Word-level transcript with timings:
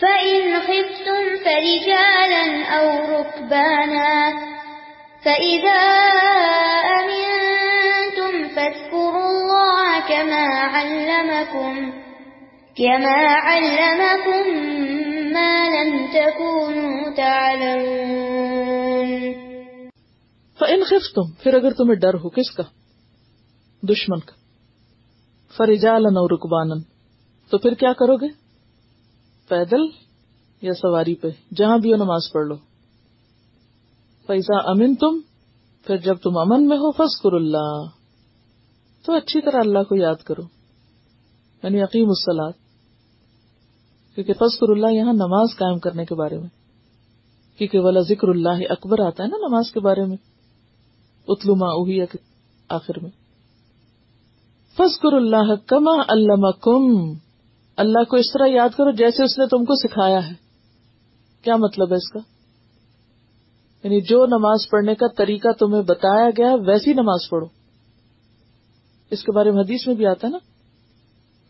فإن 0.00 0.60
خفتم 0.60 1.24
فرجالا 1.44 2.44
أو 2.70 2.86
ركبانا 3.14 4.32
فإذا 5.24 5.82
أمنتم 6.98 8.48
فاذكروا 8.54 9.28
الله 9.28 10.00
كما 10.08 10.44
علمكم 10.74 11.90
كما 12.74 13.18
علمكم 13.48 14.44
ما 15.34 15.68
لم 15.68 16.06
تكونوا 16.12 17.14
تعلمون 17.16 18.28
فإن 20.58 20.84
خفتم، 20.84 21.32
پھر 21.42 21.54
اگر 21.54 21.70
تمہیں 21.70 22.00
ڈر 22.00 22.14
ہو، 22.14 22.28
کس 22.28 22.50
کا؟ 22.50 22.62
دشمن 23.82 24.20
کا۔ 24.20 24.32
فرجالن 25.56 26.16
اور 26.16 26.30
رکبانن 26.30 26.82
تو 27.50 27.58
پھر 27.58 27.74
کیا 27.74 27.92
کرو 27.92 28.16
گے؟ 28.16 28.47
پیدل 29.48 29.82
یا 30.62 30.72
سواری 30.72 31.14
پہ، 31.14 31.28
جہاں 31.54 31.78
بھی 31.78 31.92
ہو 31.92 31.96
نماز 31.96 32.32
پڑھ 32.32 32.46
لو۔ 32.46 32.54
پیسہ 34.26 34.52
امن 34.52 34.94
تم 34.94 35.20
پھر 35.86 35.96
جب 35.96 36.14
تم 36.14 36.38
امن 36.38 36.68
میں 36.68 36.76
ہو 36.76 36.90
فسکر 36.90 37.32
اللہ 37.32 37.84
تو 39.06 39.12
اچھی 39.12 39.40
طرح 39.40 39.58
اللہ 39.58 39.82
کو 39.82 39.96
یاد 39.96 40.14
کرو۔ 40.14 40.42
یعنی 41.62 41.82
عقیم 41.82 42.08
السلاد 42.08 42.52
کیونکہ 44.14 44.32
فسکر 44.32 44.68
اللہ 44.68 44.92
یہاں 44.92 45.12
نماز 45.12 45.48
قائم 45.56 45.78
کرنے 45.78 46.04
کے 46.04 46.14
بارے 46.14 46.38
میں۔ 46.38 46.48
کیونکہ 47.58 47.78
والا 47.78 48.00
ذکر 48.00 48.28
اللہ 48.28 48.64
اکبر 48.70 49.06
آتا 49.06 49.22
ہے 49.22 49.28
نا 49.28 49.36
نماز 49.36 49.72
کے 49.72 49.80
بارے 49.80 50.04
میں۔ 50.04 50.16
اتلو 51.28 51.54
اوہی 51.54 52.00
آخر 52.68 52.98
میں۔ 53.02 53.10
فسکر 54.74 55.12
اللہ 55.12 55.54
کما 55.66 56.02
اللہ 56.08 56.50
اللہ 57.78 58.04
کو 58.04 58.16
اس 58.16 58.32
طرح 58.32 58.46
یاد 58.46 58.68
کرو 58.76 58.90
جیسے 58.90 59.22
اس 59.22 59.38
نے 59.38 59.46
تم 59.46 59.64
کو 59.64 59.74
سکھایا 59.74 60.28
ہے۔ 60.28 60.34
کیا 61.42 61.56
مطلب 61.56 61.90
ہے 61.90 61.96
اس 61.96 62.10
کا؟ 62.10 62.18
یعنی 63.84 64.00
جو 64.00 64.26
نماز 64.26 64.68
پڑھنے 64.70 64.94
کا 64.94 65.06
طریقہ 65.08 65.48
تمہیں 65.58 65.82
بتایا 65.82 66.30
گیا 66.30 66.54
ویسی 66.66 66.92
نماز 66.92 67.28
پڑھو۔ 67.30 67.46
اس 69.10 69.24
کے 69.24 69.32
بارے 69.32 69.50
میں 69.50 69.60
حدیث 69.60 69.86
میں 69.86 69.94
بھی 69.94 70.06
آتا 70.06 70.26
ہے 70.26 70.32
نا۔ 70.32 70.38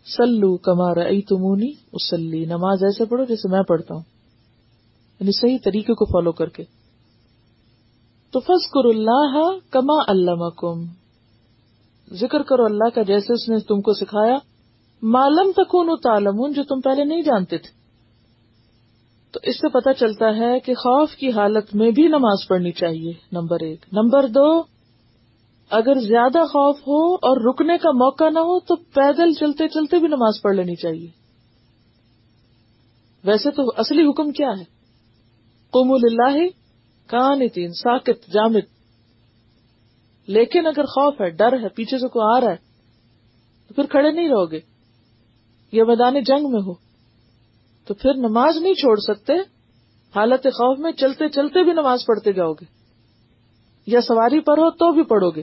سلو 0.05 0.57
کمار 0.57 0.97
تمونی 1.29 1.73
اسلی 1.93 2.45
نماز 2.45 2.85
ایسے 2.85 3.05
پڑھو 3.05 3.25
جیسے 3.25 3.49
میں 3.49 3.63
پڑھتا 3.63 3.95
ہوں۔ 3.95 4.03
یعنی 5.21 5.41
صحیح 5.41 5.59
طریقے 5.65 5.93
کو 5.95 6.05
فالو 6.05 6.33
کر 6.33 6.49
کے۔ 6.49 6.65
تو 8.31 8.41
فضکر 8.41 8.85
اللہ 8.85 9.59
کما 9.71 10.03
اللہ 10.09 10.51
ذکر 12.15 12.43
کرو 12.43 12.65
اللہ 12.65 12.89
کا 12.95 13.03
جیسے 13.03 13.33
اس 13.33 13.49
نے 13.49 13.59
تم 13.59 13.81
کو 13.81 13.93
سکھایا۔ 13.93 14.58
معلوم 15.03 15.53
تکون 15.53 15.97
تعلمون، 16.03 16.53
جو 16.53 16.63
تم 16.65 16.81
پہلے 16.81 17.05
نہیں 17.05 17.23
جانتے 17.23 17.59
تھے۔ 17.59 17.79
تو 19.33 19.41
اس 19.43 19.57
سے 19.57 19.69
پتا 19.69 19.95
چلتا 19.95 20.37
ہے 20.37 20.61
کہ 20.61 20.75
خوف 20.75 21.13
کی 21.13 21.31
حالت 21.31 21.75
میں 21.75 21.91
بھی 21.91 22.09
نماز 22.09 22.49
پڑھنی 22.49 22.73
چاہیے، 22.73 23.13
نمبر 23.33 23.63
ایک۔ 23.63 23.87
نمبر 23.93 24.27
دو، 24.27 24.63
اگر 25.71 25.95
زیادہ 25.95 26.39
خوف 26.39 26.77
ہو 26.77 27.15
اور 27.15 27.37
رکنے 27.37 27.79
کا 27.79 27.91
موقع 27.91 28.31
نہ 28.31 28.39
ہو، 28.39 28.61
تو 28.61 28.77
پیدل 28.77 29.33
چلتے 29.33 29.69
چلتے 29.69 29.99
بھی 29.99 30.09
نماز 30.09 30.43
پڑھ 30.43 30.57
لینی 30.57 30.75
چاہیے۔ 30.75 31.09
ویسے 33.25 33.51
تو 33.51 33.63
اصلی 33.77 34.11
حکم 34.11 34.31
کیا 34.31 34.51
ہے؟ 34.59 34.65
قوم 35.71 35.93
اللہ 35.93 36.47
کان 37.07 37.49
تین 37.49 37.73
ساکت، 37.73 38.33
جامد۔ 38.33 38.67
لیکن 40.27 40.67
اگر 40.67 40.85
خوف 40.85 41.21
ہے، 41.21 41.31
ڈر 41.31 41.53
ہے، 41.53 41.69
پیچھے 41.69 41.99
سے 41.99 42.09
کوئی 42.09 42.37
آ 42.37 42.41
رہا 42.41 42.51
ہے، 42.51 42.57
تو 43.69 43.75
پھر 43.75 43.85
کھڑے 43.85 44.13
نہیں 44.13 44.29
رہو 44.29 44.51
گے۔ 44.51 44.61
یا 45.73 45.85
میدان 45.85 46.23
جنگ 46.23 46.53
میں 46.53 46.61
ہو۔ 46.61 46.75
تو 47.87 47.95
پھر 47.95 48.15
نماز 48.15 48.57
نہیں 48.57 48.75
چھوڑ 48.75 48.97
سکتے، 48.97 49.33
حالت 50.17 50.45
خوف 50.45 50.79
میں 50.79 50.93
چلتے 50.93 51.29
چلتے 51.29 51.65
بھی 51.65 51.73
نماز 51.73 51.99
پڑھتے 52.07 52.33
جاؤ 52.33 52.53
گے۔ 52.53 52.65
یا 53.87 54.01
سواری 54.01 54.41
پر 54.41 54.53
ہو 54.53 54.71
تو 54.71 54.93
بھی 54.93 55.03
پڑھو 55.03 55.31
گے۔ 55.31 55.43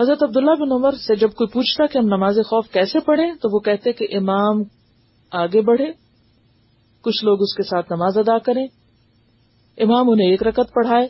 حضرت 0.00 0.22
عبداللہ 0.22 0.50
بن 0.50 0.72
عمر 0.72 0.90
سے 0.90 1.14
جب 1.14 1.32
کوئی 1.32 1.48
پوچھتا 1.48 1.86
کہ 1.86 1.98
ہم 1.98 2.04
نماز 2.04 2.36
خوف 2.36 2.66
کیسے 2.72 3.00
پڑھیں، 3.00 3.34
تو 3.34 3.54
وہ 3.54 3.60
کہتے 3.60 3.92
کہ 3.92 4.06
امام 4.16 4.62
آگے 5.30 5.60
بڑھے، 5.60 5.92
کچھ 7.00 7.24
لوگ 7.24 7.42
اس 7.42 7.54
کے 7.56 7.62
ساتھ 7.62 7.92
نماز 7.92 8.18
ادا 8.18 8.38
کریں۔ 8.38 8.66
امام 9.78 10.10
انہیں 10.10 10.30
ایک 10.30 10.42
رکت 10.42 10.74
پڑھائے، 10.74 11.08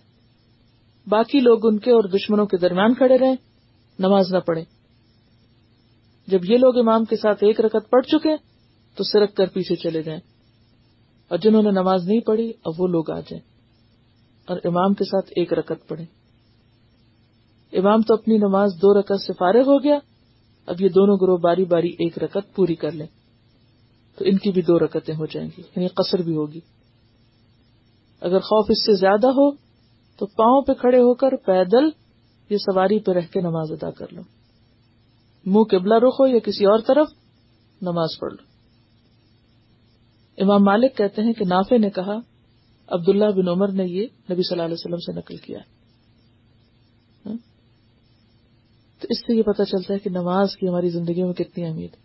باقی 1.06 1.40
لوگ 1.40 1.58
ان 1.62 1.78
کے 1.78 1.90
اور 1.90 2.04
دشمنوں 2.04 2.46
کے 2.46 2.56
درمیان 2.56 2.94
کھڑے 2.94 3.18
رہیں، 3.18 3.36
نماز 3.98 4.34
نہ 4.34 4.38
پڑھیں۔ 4.38 4.79
جب 6.30 6.44
یہ 6.44 6.56
لوگ 6.56 6.78
امام 6.78 7.04
کے 7.04 7.16
ساتھ 7.16 7.44
ایک 7.44 7.60
رکت 7.60 7.90
پڑھ 7.90 8.06
چکے 8.06 8.36
تو 8.96 9.04
سرک 9.04 9.36
کر 9.36 9.46
پیچھے 9.46 9.76
چلے 9.76 10.02
جائیں 10.02 10.20
اور 11.28 11.38
جنہوں 11.38 11.62
نے 11.62 11.70
نماز 11.70 12.08
نہیں 12.08 12.20
پڑھی، 12.20 12.52
اب 12.64 12.80
وہ 12.80 12.86
لوگ 12.86 13.10
آ 13.10 13.20
جائیں 13.20 13.42
اور 14.48 14.56
امام 14.64 14.94
کے 14.94 15.04
ساتھ 15.04 15.30
ایک 15.36 15.52
رکت 15.52 15.88
پڑھے 15.88 16.04
امام 17.72 18.02
تو 18.02 18.14
اپنی 18.14 18.36
نماز 18.36 18.70
دو 18.82 19.00
رکت 19.00 19.20
سے 19.26 19.32
فارغ 19.32 19.60
ہو 19.60 19.82
گیا، 19.82 19.98
اب 20.66 20.80
یہ 20.80 20.88
دونوں 20.88 21.16
گروہ 21.22 21.38
باری 21.38 21.64
باری 21.64 21.88
ایک 21.88 22.18
رکت 22.18 22.54
پوری 22.54 22.74
کر 22.74 22.90
لیں۔ 22.90 23.06
تو 24.18 24.24
ان 24.24 24.38
کی 24.38 24.50
بھی 24.50 24.62
دو 24.62 24.78
رکتیں 24.78 25.14
ہو 25.14 25.26
جائیں 25.26 25.48
گی 25.56 25.62
یعنی 25.76 25.88
قصر 25.88 26.22
بھی 26.22 26.36
ہوگی۔ 26.36 26.60
اگر 28.20 28.38
خوف 28.38 28.66
اس 28.68 28.86
سے 28.86 28.92
زیادہ 28.92 29.26
ہو 29.26 29.50
تو 30.18 30.26
پاؤں 30.26 30.62
پہ 30.62 30.72
کھڑے 30.72 30.98
ہو 30.98 31.14
کر 31.14 31.36
پیدل 31.36 31.88
یہ 32.50 32.56
سواری 32.56 32.98
پہ 32.98 33.12
رہ 33.12 33.32
کے 33.32 33.40
نماز 33.40 33.72
ادا 33.72 33.90
کر 33.90 34.12
لو۔ 34.12 34.22
منہ 35.46 35.62
قبلہ 35.62 35.94
رخ 35.94 36.20
ہو 36.20 36.26
یا 36.26 36.38
کسی 36.38 36.64
اور 36.64 36.78
طرف 36.78 37.08
نماز 37.82 38.08
پڑھ 38.20 38.32
لو۔ 38.32 38.50
امام 40.42 40.64
مالک 40.64 40.96
کہتے 40.96 41.22
ہیں 41.22 41.32
کہ 41.32 41.44
نافع 41.44 41.76
نے 41.76 41.90
کہا، 41.90 42.14
عبداللہ 42.88 43.24
بن 43.24 43.48
عمر 43.48 43.68
نے 43.68 43.84
یہ 43.84 44.02
نبی 44.02 44.42
صلی 44.42 44.52
اللہ 44.52 44.62
علیہ 44.62 44.76
وسلم 44.78 44.96
سے 44.96 45.12
نقل 45.12 45.36
کیا۔ 45.36 45.58
ہاں؟ 47.26 47.36
تو 49.00 49.06
اس 49.10 49.18
سے 49.18 49.36
یہ 49.36 49.42
پتا 49.42 49.64
چلتا 49.64 49.94
ہے 49.94 49.98
کہ 49.98 50.10
نماز 50.10 50.56
کی 50.56 50.68
ہماری 50.68 50.88
زندگی 50.88 51.22
میں 51.22 51.32
کتنی 51.32 51.64
اہمیت 51.64 51.96
ہے۔ 51.96 52.02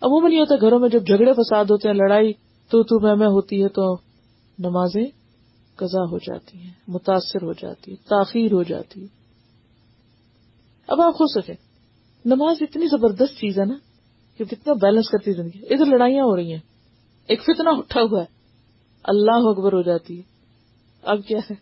عموماً 0.00 0.32
یہ 0.32 0.38
ہوتا 0.38 0.54
ہے 0.54 0.60
گھروں 0.60 0.78
میں 0.78 0.88
جب 0.88 1.00
جھگڑے 1.00 1.32
فساد 1.32 1.64
ہوتے 1.64 1.88
ہیں، 1.88 1.94
لڑائی 1.94 2.32
تو 2.68 2.82
تو 2.82 3.00
میں 3.00 3.16
میں 3.16 3.26
ہوتی 3.26 3.62
ہے 3.62 3.68
تو 3.68 3.94
نمازیں 4.58 5.06
قضا 5.76 6.02
ہو 6.02 6.18
جاتی 6.18 6.58
ہیں، 6.58 6.70
متاثر 6.88 7.42
ہو 7.42 7.52
جاتی 7.52 7.90
ہے 7.90 7.96
تاخیر 7.96 8.52
ہو 8.52 8.62
جاتی 8.62 9.02
ہے 9.02 9.06
اب 10.86 11.00
آپ 11.00 11.14
خود 11.14 11.42
سکیں 11.42 11.67
نماز 12.28 12.56
اتنی 12.60 12.86
زبردست 12.86 13.34
چیز 13.34 13.58
ہے 13.58 13.64
نا 13.64 13.74
کہ 14.38 14.44
کتنا 14.44 14.72
بیلنس 14.72 15.08
کرتی 15.08 15.32
زندگی۔ 15.32 15.74
ادھر 15.74 15.86
لڑائیاں 15.86 16.24
ہو 16.24 16.36
رہی 16.36 16.52
ہیں۔ 16.52 16.60
ایک 17.26 17.42
فتنا 17.42 17.70
اٹھا 17.70 18.00
ہوا 18.02 18.20
ہے۔ 18.20 18.26
اللہ 19.04 19.30
اکبر 19.30 19.72
ہو 19.72 19.82
جاتی 19.82 20.18
ہے۔ 20.18 20.22
اب 21.02 21.18
کیا 21.28 21.38
ہے؟ 21.50 21.54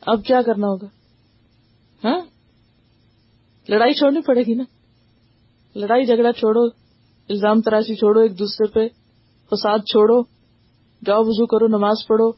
اب 0.00 0.24
کیا 0.24 0.42
کرنا 0.42 0.66
ہوگا؟ 0.66 0.86
ہاں؟ 2.04 2.20
لڑائی 3.68 3.94
چھوڑنی 3.94 4.20
پڑے 4.20 4.42
گی 4.42 4.54
نا۔ 4.54 4.64
لڑائی 5.78 6.06
جھگڑا 6.06 6.32
چھوڑو، 6.32 6.64
الزام 7.28 7.60
تراشی 7.60 7.94
چھوڑو 7.94 8.20
ایک 8.20 8.38
دوسرے 8.38 8.66
پہ، 8.66 8.88
فساد 9.50 9.78
چھوڑو، 9.78 10.22
جاؤ 11.06 11.20
وضو 11.20 11.46
کرو، 11.46 11.66
نماز 11.66 12.06
پڑھو۔ 12.06 12.32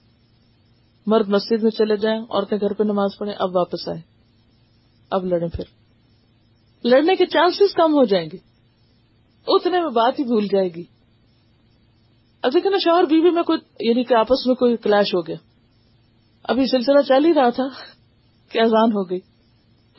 مرد 1.06 1.28
مسجد 1.28 1.62
میں 1.62 1.70
چلے 1.70 1.96
جائیں، 1.96 2.20
عورتیں 2.20 2.58
گھر 2.60 2.72
پہ 2.72 2.84
نماز 2.84 3.10
پڑھیں، 3.18 3.34
اب 3.38 3.56
واپس 3.56 3.88
آئے 3.88 4.00
اب 5.10 5.24
لڑیں 5.24 5.48
پھر۔ 5.48 5.85
لڑنے 6.84 7.16
کے 7.16 7.26
چانسز 7.26 7.74
کم 7.74 7.92
ہو 7.92 8.04
جائیں 8.04 8.28
گے۔ 8.32 8.36
اتنے 9.46 9.82
میں 9.82 9.90
بات 9.90 10.18
ہی 10.18 10.24
بھول 10.24 10.46
جائے 10.46 10.68
گی۔ 10.74 10.84
اب 12.42 12.54
دیکھیں 12.54 12.70
نا، 12.70 12.76
شوہر 12.78 13.04
بیوی 13.04 13.30
میں 13.30 13.42
کوئی 13.42 13.88
یعنی 13.88 14.04
کہ 14.04 14.14
آپس 14.14 14.46
میں 14.46 14.54
کوئی 14.54 14.76
کلیش 14.76 15.14
ہو 15.14 15.26
گیا۔ 15.26 15.36
ابھی 16.42 16.66
سلسلہ 16.66 17.02
چل 17.08 17.24
ہی 17.24 17.34
رہا 17.34 17.50
تھا 17.50 17.64
کہ 18.52 18.58
اذان 18.58 18.92
ہو 18.92 19.10
گئی۔ 19.10 19.20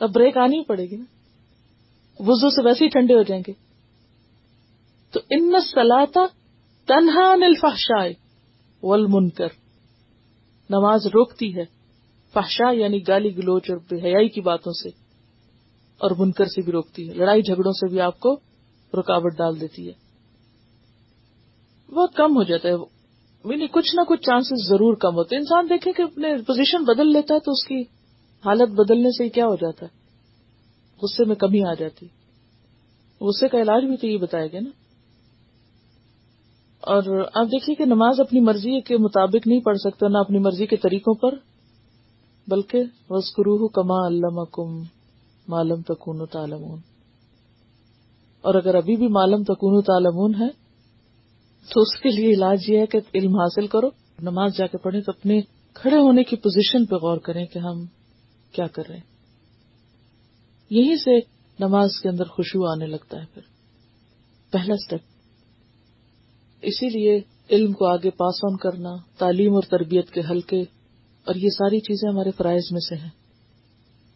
اب 0.00 0.10
بریک 0.14 0.36
آنی 0.36 0.64
پڑے 0.64 0.86
گی 0.86 0.96
نا۔ 0.96 1.04
وزو 2.18 2.50
سے 2.50 2.64
ویسے 2.64 2.84
ہی 2.84 2.88
ٹھنڈے 2.88 3.14
ہو 3.14 3.22
جائیں 3.22 3.42
گے۔ 3.48 3.52
تو 5.10 5.20
ان 5.30 5.52
سلاتا 5.60 6.20
تنہا 6.86 7.36
نلفاشائے 7.36 8.14
ول 8.82 9.06
منکر 9.06 9.48
نماز 10.70 11.06
روکتی 11.06 11.56
ہے۔ 11.56 11.64
فحشا 12.32 12.70
یعنی 12.70 13.08
گالی 13.08 13.36
گلوچ 13.36 13.70
اور 13.70 13.78
بے 13.78 13.96
حیائی 13.96 14.28
کی 14.28 14.40
باتوں 14.40 14.72
سے۔ 14.72 15.07
اور 15.98 16.10
منکر 16.18 16.44
سے 16.44 16.62
بھی 16.62 16.72
روکتی 16.72 17.08
ہے۔ 17.08 17.14
لڑائی 17.14 17.42
جھگڑوں 17.42 17.72
سے 17.72 17.88
بھی 17.88 18.00
آپ 18.00 18.20
کو 18.20 18.34
رکاوٹ 18.94 19.32
ڈال 19.36 19.60
دیتی 19.60 19.88
ہے۔ 19.88 20.08
بہت 21.92 22.14
کم 22.14 22.36
ہو 22.36 22.42
جاتا 22.42 22.68
ہے۔ 22.68 22.74
یعنی 23.50 23.66
کچھ 23.66 23.96
نہ 23.96 24.00
کچھ 24.00 24.20
چانسز 24.20 24.68
ضرور 24.68 24.96
کم 24.96 25.14
ہوتے 25.14 25.36
انسان 25.36 25.66
دیکھے 25.70 25.92
کہ 25.92 26.02
اپنے 26.02 26.36
پوزیشن 26.46 26.84
بدل 26.84 27.12
لیتا 27.12 27.34
ہے 27.34 27.40
تو 27.40 27.50
اس 27.50 27.66
کی 27.66 27.80
حالت 28.44 28.70
بدلنے 28.70 29.08
سے 29.10 29.28
کیا 29.28 29.46
ہو 29.46 29.54
جاتا 29.54 29.86
ہے؟ 29.86 29.98
غصے 31.02 31.24
میں 31.24 31.36
کمی 31.36 31.64
آ 31.64 31.74
جاتی 31.74 32.06
غصے 33.20 33.48
کا 33.48 33.58
علاج 33.58 33.84
بھی 33.84 33.96
تو 33.96 34.06
یہ 34.06 34.18
بتایا 34.18 34.46
گیا 34.46 34.60
نا۔ 34.60 34.70
اور 36.80 37.20
آپ 37.34 37.46
دیکھیے 37.46 37.76
کہ 37.76 37.84
نماز 37.84 38.20
اپنی 38.20 38.40
مرضی 38.40 38.80
کے 38.80 38.96
مطابق 38.96 39.46
نہیں 39.46 39.60
پڑھ 39.60 39.76
سکتا 39.76 40.08
نہ 40.08 40.18
اپنی 40.18 40.38
مرضی 40.38 40.66
کے 40.66 40.76
طریقوں 40.76 41.14
پر، 41.14 41.34
بلکہ 42.46 42.82
وسکرو 43.10 43.68
کما 43.68 44.06
اللہ 44.06 44.44
کم 44.52 44.97
معلوم 45.48 45.82
تکون 45.82 46.26
تعلمون۔ 46.26 46.80
اور 48.40 48.54
اگر 48.54 48.74
ابھی 48.74 48.96
بھی 48.96 49.08
معلوم 49.08 49.42
تکون 49.42 49.82
تعلمون 49.82 50.34
ہے، 50.34 50.48
تو 51.74 51.80
اس 51.80 52.00
کے 52.02 52.08
لیے 52.08 52.34
علاج 52.34 52.58
یہ 52.68 52.78
ہے 52.78 52.86
کہ 52.86 53.00
علم 53.14 53.30
حاصل 53.30 53.66
کرو، 53.66 53.88
نماز 54.22 54.56
جا 54.56 54.66
کے 54.66 54.78
پڑھیں 54.78 55.00
تو 55.00 55.12
اپنے 55.18 55.40
کھڑے 55.74 55.96
ہونے 55.96 56.24
کی 56.24 56.36
پوزیشن 56.36 56.86
پہ 56.86 56.94
غور 56.94 57.18
کریں 57.18 57.46
کہ 57.46 57.58
ہم 57.58 57.86
کیا 58.52 58.66
کر 58.66 58.82
رہے 58.88 58.96
ہیں۔ 58.96 59.04
یہیں 60.70 60.96
سے 60.96 61.18
نماز 61.58 61.90
کے 62.02 62.08
اندر 62.08 62.24
خوشبو 62.24 62.66
آنے 62.66 62.86
لگتا 62.86 63.20
ہے 63.20 63.24
پھر۔ 63.34 63.42
پہلا 64.50 64.74
اسٹیپ 64.74 65.00
اسی 66.62 66.88
لیے 66.88 67.20
علم 67.50 67.72
کو 67.72 67.86
آگے 67.86 68.10
پاس 68.10 68.44
آن 68.44 68.56
کرنا، 68.56 68.96
تعلیم 69.18 69.54
اور 69.54 69.62
تربیت 69.62 70.10
کے 70.10 70.20
حلقے، 70.30 70.60
اور 71.24 71.34
یہ 71.34 71.48
ساری 71.48 71.80
چیزیں 71.80 72.10
ہمارے 72.10 72.30
فرائض 72.30 72.62
میں 72.70 72.80
سے 72.80 72.94
ہیں۔ 72.94 73.17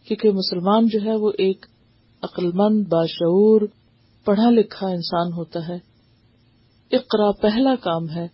کیونکہ 0.05 0.31
مسلمان 0.31 0.87
جو 0.87 0.99
ہے 1.05 1.17
وہ 1.17 1.31
ایک 1.39 1.67
عقلمند، 2.23 2.85
باشعور 2.89 3.61
پڑھا 4.25 4.51
لکھا 4.51 4.87
انسان 4.89 5.33
ہوتا 5.33 5.69
ہے۔ 5.69 5.93
اقرا 6.97 7.33
پہلا 7.33 7.75
کام 7.75 8.11
ہے 8.11 8.29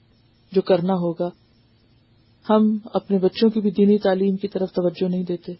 جو 0.52 0.62
کرنا 0.62 0.94
ہوگا۔ 0.94 1.30
ہم 2.50 2.78
اپنے 2.84 3.18
بچوں 3.18 3.50
کی 3.50 3.60
بھی 3.60 3.70
دینی 3.70 3.98
تعلیم 3.98 4.36
کی 4.36 4.48
طرف 4.48 4.72
توجہ 4.72 5.08
نہیں 5.08 5.22
دیتے۔ 5.22 5.52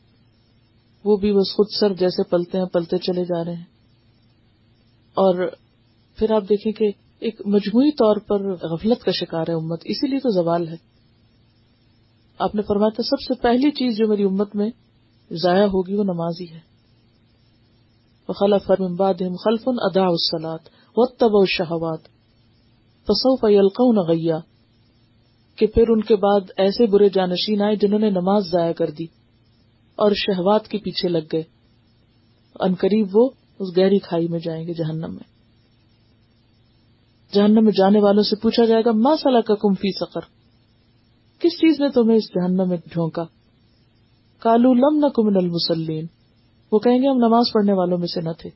وہ 1.05 1.17
بھی 1.17 1.33
بس 1.33 1.57
خود 1.57 1.67
سر 1.81 1.95
جیسے 1.95 2.23
پلتے 2.23 2.59
ہیں، 2.59 2.65
پلتے 2.65 2.99
چلے 2.99 3.25
جا 3.25 3.45
رہے 3.45 3.55
ہیں۔ 3.55 3.65
اور 5.15 5.51
پھر 6.17 6.31
آپ 6.31 6.43
دیکھیں 6.43 6.73
کہ 6.73 6.91
ایک 7.19 7.43
مجموعی 7.47 7.91
طور 7.91 8.17
پر 8.17 8.67
غفلت 8.67 9.05
کا 9.05 9.11
شکار 9.11 9.45
ہے 9.49 9.55
امت، 9.55 9.81
اسی 9.85 10.07
لیے 10.07 10.19
تو 10.19 10.31
زوال 10.31 10.69
ہے۔ 10.69 10.77
آپ 12.39 12.55
نے 12.55 12.63
فرمایا 12.63 12.95
تھا، 12.95 13.03
سب 13.03 13.21
سے 13.21 13.43
پہلی 13.43 13.71
چیز 13.71 13.97
جو 13.97 14.09
میری 14.09 14.23
امت 14.23 14.57
میں 14.57 14.71
ضائع 15.31 15.65
ہوگی 15.65 15.95
وہ 15.95 16.05
نماز 16.05 16.41
ہی 16.41 16.47
ہے 16.55 16.69
خلف 18.29 18.67
خلف 19.45 19.63
ادا 19.67 20.07
السلات 20.07 20.61
و 20.97 21.07
تب 21.07 21.33
فسوف 23.05 23.45
یلقون 23.51 23.97
غیا 24.09 24.39
کہ 25.57 25.67
پھر 25.67 25.83
ان 25.89 26.01
کے 26.03 26.17
بعد 26.17 26.41
ایسے 26.57 26.87
برے 26.87 27.09
جانشین 27.09 27.63
آئے 27.63 27.77
جنہوں 27.77 27.99
نے 27.99 28.11
نماز 28.11 28.45
ضائع 28.47 28.73
کر 28.73 28.91
دی 28.91 29.05
اور 29.97 30.13
شہوات 30.13 30.69
کے 30.69 30.79
پیچھے 30.79 31.09
لگ 31.09 31.27
گئے۔ 31.33 31.43
ان 32.61 32.75
قریب 32.75 33.09
وہ 33.13 33.31
اس 33.59 33.77
گہری 33.77 33.99
کھائی 33.99 34.29
میں 34.29 34.39
جائیں 34.39 34.67
گے 34.67 34.73
جہنم 34.73 35.15
میں۔ 35.15 35.39
جہنم 37.35 37.65
میں 37.65 37.73
جانے 37.73 38.01
والوں 38.01 38.23
سے 38.23 38.37
پوچھا 38.37 38.65
جائے 38.65 38.83
گا، 38.85 38.91
ما 38.93 39.15
صلاح 39.23 39.41
کا 39.41 39.55
کم 39.55 39.75
فی 39.75 39.93
سقر؟ 39.93 40.21
کس 41.39 41.53
چیز 41.53 41.81
نے 41.81 41.89
تمہیں 41.91 42.17
اس 42.17 42.29
جہنم 42.29 42.69
میں 42.69 42.77
ڈھونکا؟ 42.77 43.23
کالو 44.39 44.75
لم 44.75 44.99
نہ 44.99 45.07
کمن 45.07 45.37
المسلین 45.37 46.07
وہ 46.73 46.79
کہیں 46.79 47.03
گے 47.03 47.09
ہم 47.09 47.17
نماز 47.17 47.45
پڑھنے 47.55 47.73
والوں 47.73 47.99
میں 47.99 48.07
سے 48.07 48.21
نہ 48.21 48.31
تھے۔ 48.39 48.51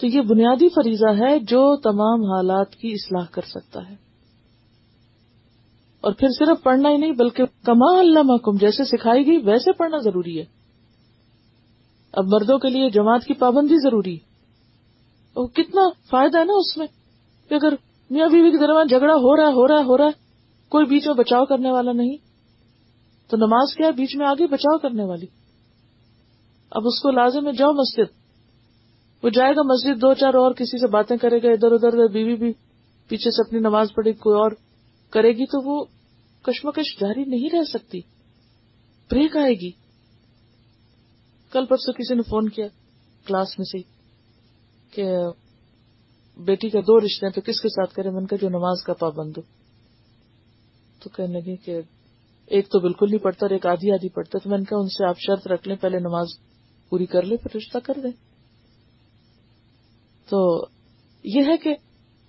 تو 0.00 0.06
یہ 0.06 0.20
بنیادی 0.20 0.68
فریضہ 0.68 1.22
ہے 1.22 1.38
جو 1.38 1.76
تمام 1.76 2.32
حالات 2.32 2.74
کی 2.74 2.88
اصلاح 2.88 3.24
کر 3.30 3.42
سکتا 3.42 3.90
ہے۔ 3.90 3.94
اور 6.00 6.12
پھر 6.12 6.28
صرف 6.38 6.62
پڑھنا 6.62 6.90
ہی 6.90 6.96
نہیں، 6.96 7.12
بلکہ 7.12 7.44
کما 7.64 7.98
اللہ 7.98 8.22
محکم 8.22 8.56
جیسے 8.56 8.84
سکھائی 8.84 9.26
گئی، 9.26 9.36
ویسے 9.36 9.72
پڑھنا 9.72 9.98
ضروری 9.98 10.38
ہے۔ 10.38 10.44
اب 12.12 12.24
مردوں 12.26 12.58
کے 12.58 12.68
لیے 12.68 12.90
جماعت 12.90 13.24
کی 13.24 13.34
پابندی 13.34 13.76
ضروری۔ 13.82 14.18
ہے 15.34 15.46
کتنا 15.46 15.82
فائدہ 16.10 16.38
ہے 16.38 16.44
نا 16.44 16.52
اس 16.52 16.76
میں؟ 16.76 16.86
کہ 17.48 17.54
اگر 17.54 17.74
میاں 18.10 18.28
بیوی 18.28 18.50
کے 18.50 18.58
درمیان 18.58 18.86
جھگڑا 18.86 19.14
ہو 19.14 19.36
رہا 19.36 19.48
ہے، 19.48 19.52
ہو 19.52 19.68
رہا 19.68 19.78
ہے، 19.78 19.84
ہو 19.84 19.98
رہا 19.98 20.04
ہے، 20.04 20.10
کوئی 20.68 20.86
بیچ 20.86 21.06
میں 21.06 21.14
بچاؤ 21.14 21.44
کرنے 21.44 21.72
والا 21.72 21.92
نہیں۔ 21.92 22.31
تو 23.28 23.36
نماز 23.36 23.74
کیا 23.76 23.86
ہے 23.86 23.92
بیچ 23.92 24.16
میں 24.16 24.26
آگے 24.26 24.46
بچاؤ 24.46 24.78
کرنے 24.78 25.04
والی؟ 25.04 25.26
اب 26.70 26.82
اس 26.84 27.02
کو 27.02 27.10
لازم 27.10 27.46
ہے 27.46 27.52
جاؤ 27.52 27.72
مسجد۔ 27.72 28.22
وہ 29.22 29.28
جائے 29.28 29.52
گا 29.52 29.62
مسجد، 29.62 30.02
دو 30.02 30.14
چار 30.14 30.34
اور 30.34 30.52
کسی 30.52 30.80
سے 30.80 30.86
باتیں 30.86 31.16
کرے 31.16 31.38
گا، 31.42 31.48
ادھر 31.48 31.72
ادھر، 31.72 32.08
بیوی 32.08 32.36
بھی 32.36 32.52
پیچھے 33.08 33.30
سے 33.30 33.48
اپنی 33.48 33.58
نماز 33.58 33.88
پڑھے، 33.96 34.12
کوئی 34.12 34.34
اور 34.38 34.50
کرے 35.10 35.32
گی 35.32 35.46
تو 35.46 35.70
وہ 35.70 35.84
کشمکش 36.42 37.00
جاری 37.00 37.24
نہیں 37.24 37.50
رہ 37.52 37.62
سکتی۔ 37.62 38.00
بریک 39.10 39.36
آئے 39.36 39.54
گی۔ 39.54 39.70
کل 41.50 41.66
پرسوں 41.66 41.94
کسی 41.94 42.14
نے 42.14 42.22
فون 42.22 42.48
کیا 42.48 42.66
کلاس 43.26 43.58
میں 43.58 43.64
سے 43.64 43.78
کہ 44.90 45.16
بیٹی 46.36 46.68
کا 46.68 46.80
دو 46.80 47.00
رشتے 47.00 47.26
ہیں، 47.26 47.32
تو 47.32 47.40
کس 47.40 47.60
کے 47.60 47.68
ساتھ 47.68 47.94
کرے؟ 47.94 48.10
من 48.10 48.26
کا 48.26 48.36
جو 48.36 48.48
نماز 48.48 48.82
کا 48.86 48.92
پابند 48.92 49.32
ہو۔ 49.36 49.42
تو 51.02 51.10
کہنے 51.10 51.40
لگے 51.40 51.56
کہ 51.56 51.80
ایک 52.52 52.68
تو 52.68 52.80
بالکل 52.80 53.06
نہیں 53.08 53.24
پڑھتا 53.24 53.46
اور 53.46 53.50
ایک 53.50 53.66
آدھی 53.66 53.92
آدھی 53.92 54.08
پڑھتا، 54.08 54.38
تو 54.38 54.50
میں 54.50 54.58
نے 54.58 54.64
کہا 54.64 54.78
ان 54.78 54.88
سے 54.88 55.08
آپ 55.08 55.18
شرط 55.18 55.46
رکھ 55.46 55.68
لیں، 55.68 55.76
پہلے 55.76 55.98
نماز 55.98 56.26
پوری 56.88 57.06
کر 57.06 57.22
لیں، 57.22 57.36
پھر 57.36 57.56
رشتہ 57.56 57.78
کر 57.78 57.94
دیں۔ 58.02 58.10
تو 60.30 60.66
یہ 61.24 61.40
ہے 61.46 61.56
کہ 61.56 61.74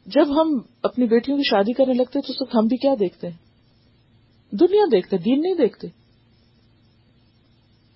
جب 0.06 0.42
ہم 0.42 0.60
اپنی 0.84 1.06
بیٹیوں 1.06 1.38
کی 1.38 1.44
شادی 1.44 1.74
کرنے 1.74 1.94
لگتے 1.94 2.20
تو 2.22 2.34
اس 2.34 2.56
ہم 2.56 2.68
بھی 2.68 2.78
کیا 2.78 2.94
دیکھتے 3.00 3.28
ہیں؟ 3.28 3.38
دنیا 4.52 4.86
دیکھتے، 4.92 5.18
دین 5.18 5.42
نہیں 5.42 5.54
دیکھتے۔ 5.54 5.88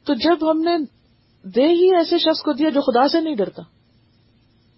تو 0.06 0.14
جب 0.14 0.52
ہم 0.52 0.60
نے 0.60 0.78
دے 1.50 1.66
ہی 1.66 1.96
ایسے 1.98 2.18
شخص 2.18 2.42
کو 2.42 2.54
دیا 2.54 2.70
جو 2.70 2.82
خدا 2.82 3.08
سے 3.08 3.22
نہیں 3.22 3.36
ڈرتا، 3.36 3.64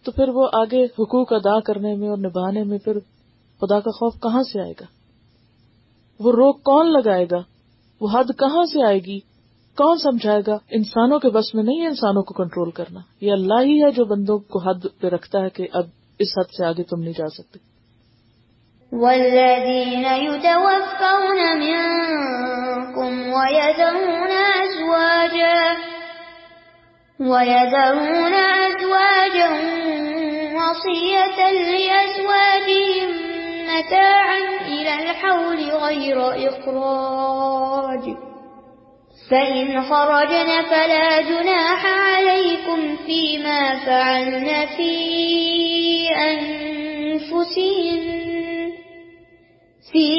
تو 0.03 0.11
پھر 0.11 0.29
وہ 0.29 0.47
آگے 0.53 0.85
حقوق 0.85 1.33
ادا 1.33 1.59
کرنے 1.59 1.95
میں 1.95 2.09
اور 2.09 2.17
نبھانے 2.17 2.63
میں، 2.63 2.77
پھر 2.77 2.99
خدا 3.61 3.79
کا 3.79 3.91
خوف 3.91 4.21
کہاں 4.21 4.43
سے 4.43 4.61
آئے 4.61 4.73
گا؟ 4.81 4.98
وہ 6.19 6.31
روک 6.31 6.63
کون 6.63 6.94
لگائے 6.94 7.25
گا؟ 7.31 7.42
وہ 8.01 8.07
حد 8.13 8.24
کہاں 8.39 8.66
سے 8.66 8.86
آئے 8.86 9.00
گی؟ 9.00 9.19
کون 9.77 9.98
سمجھائے 9.98 10.42
گا؟ 10.48 10.57
انسانوں 10.71 11.19
کے 11.19 11.30
بس 11.30 11.56
میں 11.56 11.63
نہیں 11.63 11.81
ہے 11.81 11.88
انسانوں 11.88 12.24
کو 12.24 12.33
کنٹرول 12.33 12.71
کرنا۔ 12.71 13.00
یہ 13.21 13.31
اللہ 13.31 13.62
ہی 13.62 13.83
ہے 13.83 13.92
جو 13.92 14.06
بندوں 14.06 14.39
کو 14.39 14.60
حد 14.60 15.01
پہ 15.01 15.07
رکھتا 15.07 15.42
ہے 15.42 15.50
کہ 15.50 15.68
اب 15.74 15.83
اس 16.19 16.27
حد 16.38 16.54
سے 16.57 16.66
آگے 16.66 16.83
تم 16.83 17.00
نہیں 17.00 17.13
جا 17.18 17.30
سکتے۔ 17.30 17.69
والذين 18.92 20.06
يتوفون 20.25 21.39
منكم 21.60 23.12
ويذرون 23.33 24.33
أزواجا 24.63 25.74
ويذرون 27.19 28.33
أزواجا 28.68 29.50
وصية 30.54 31.51
لأزواجهم 31.77 33.28
متاعا 33.69 34.39
إلى 34.68 34.94
الحول 34.94 35.60
غير 35.69 36.18
إخراج. 36.50 38.04
فإن 39.31 39.81
خرجن 39.81 40.62
فلا 40.62 41.21
جناح 41.21 41.86
عليكم 41.86 42.95
فيما 43.06 43.86
فعلن 43.86 44.66
في 44.77 44.94
أنفسهن 46.10 47.60
في 49.92 50.09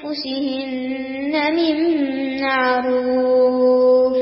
أنفسهن 0.00 0.54
من 1.56 1.76
معروف. 2.42 4.16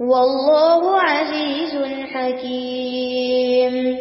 والله 0.00 1.00
عزيز 1.00 1.74
حكيم. 2.12 3.99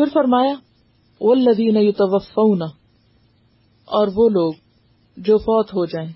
پھر 0.00 0.12
فرمایا، 0.12 0.54
والذین 1.20 1.76
یتوفون۔ 1.76 2.62
اور 3.84 4.08
وہ 4.14 4.28
لوگ 4.28 4.52
جو 5.16 5.38
فوت 5.38 5.68
ہو 5.68 5.86
جائیں 5.86 6.12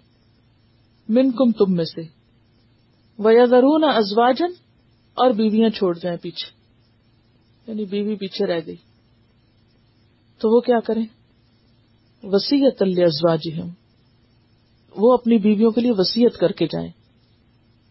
من 1.09 1.31
کم 1.31 1.53
تم 1.53 1.75
میں 1.75 1.85
سے۔ 1.85 2.01
وزرون 3.19 3.85
ازواجن 3.85 4.53
اور 5.15 5.31
بیویاں 5.31 5.69
چھوڑ 5.69 5.99
جائیں 5.99 6.19
پیچھے۔ 6.19 6.51
یعنی 7.67 7.85
بیوی 7.85 8.17
پیچھے 8.17 8.47
رہ 8.47 8.61
گئی۔ 8.67 8.77
تو 10.39 10.57
وہ 10.57 10.61
کیا 10.61 10.81
کریں؟ 10.81 11.07
وسیعت 12.23 12.83
ازواج 12.83 13.41
ہم 13.61 13.69
وہ 14.97 15.13
اپنی 15.13 15.39
بیویوں 15.39 15.71
کے 15.71 15.81
لیے 15.81 15.93
وسیعت 15.99 16.39
کر 16.39 16.53
کے 16.53 16.67
جائیں۔ 16.67 16.91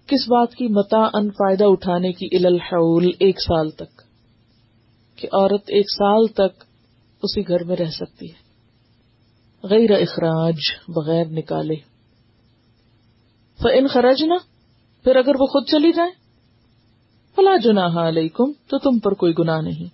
کس 0.08 0.22
بات 0.30 0.56
کی 0.56 0.68
متا 0.68 1.02
ان 1.14 1.30
فائدہ 1.32 1.64
اٹھانے 1.64 2.12
کی 2.14 2.46
الحول 2.46 3.12
ایک 3.20 3.40
سال 3.42 3.70
تک۔ 3.70 4.13
کہ 5.16 5.28
عورت 5.28 5.62
ایک 5.68 5.86
سال 5.92 6.28
تک 6.28 6.64
اسی 7.24 7.48
گھر 7.48 7.64
میں 7.64 7.76
رہ 7.76 7.90
سکتی 7.90 8.32
ہے۔ 8.32 8.44
غیر 9.64 9.92
اخراج 9.92 10.56
بغیر 10.88 11.26
نکالے۔ 11.26 11.76
ان 13.74 13.88
خرج 13.88 14.24
نہ 14.24 14.34
پھر 15.04 15.16
اگر 15.16 15.36
وہ 15.40 15.46
خود 15.46 15.68
چلی 15.68 15.92
جائے، 15.92 16.12
فلا 17.36 17.58
جنا 17.58 18.08
علیکم 18.08 18.52
تو 18.68 18.78
تم 18.78 19.00
پر 19.00 19.12
کوئی 19.12 19.34
گنا 19.40 19.62
نہیں۔ 19.62 19.88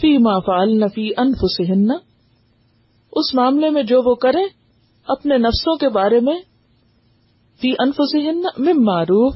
فی 0.00 0.18
ما 0.18 0.38
فعلن 0.38 0.88
فی 0.88 1.10
انفسہن 1.16 1.90
اس 3.12 3.34
معاملے 3.34 3.70
میں 3.70 3.82
جو 3.82 4.02
وہ 4.02 4.14
کریں، 4.14 4.44
اپنے 5.06 5.38
نفسوں 5.38 5.76
کے 5.76 5.88
بارے 5.88 6.20
میں 6.20 6.40
فی 7.60 7.72
انفسہن 7.78 8.40
من 8.58 8.84
معروف 8.84 9.34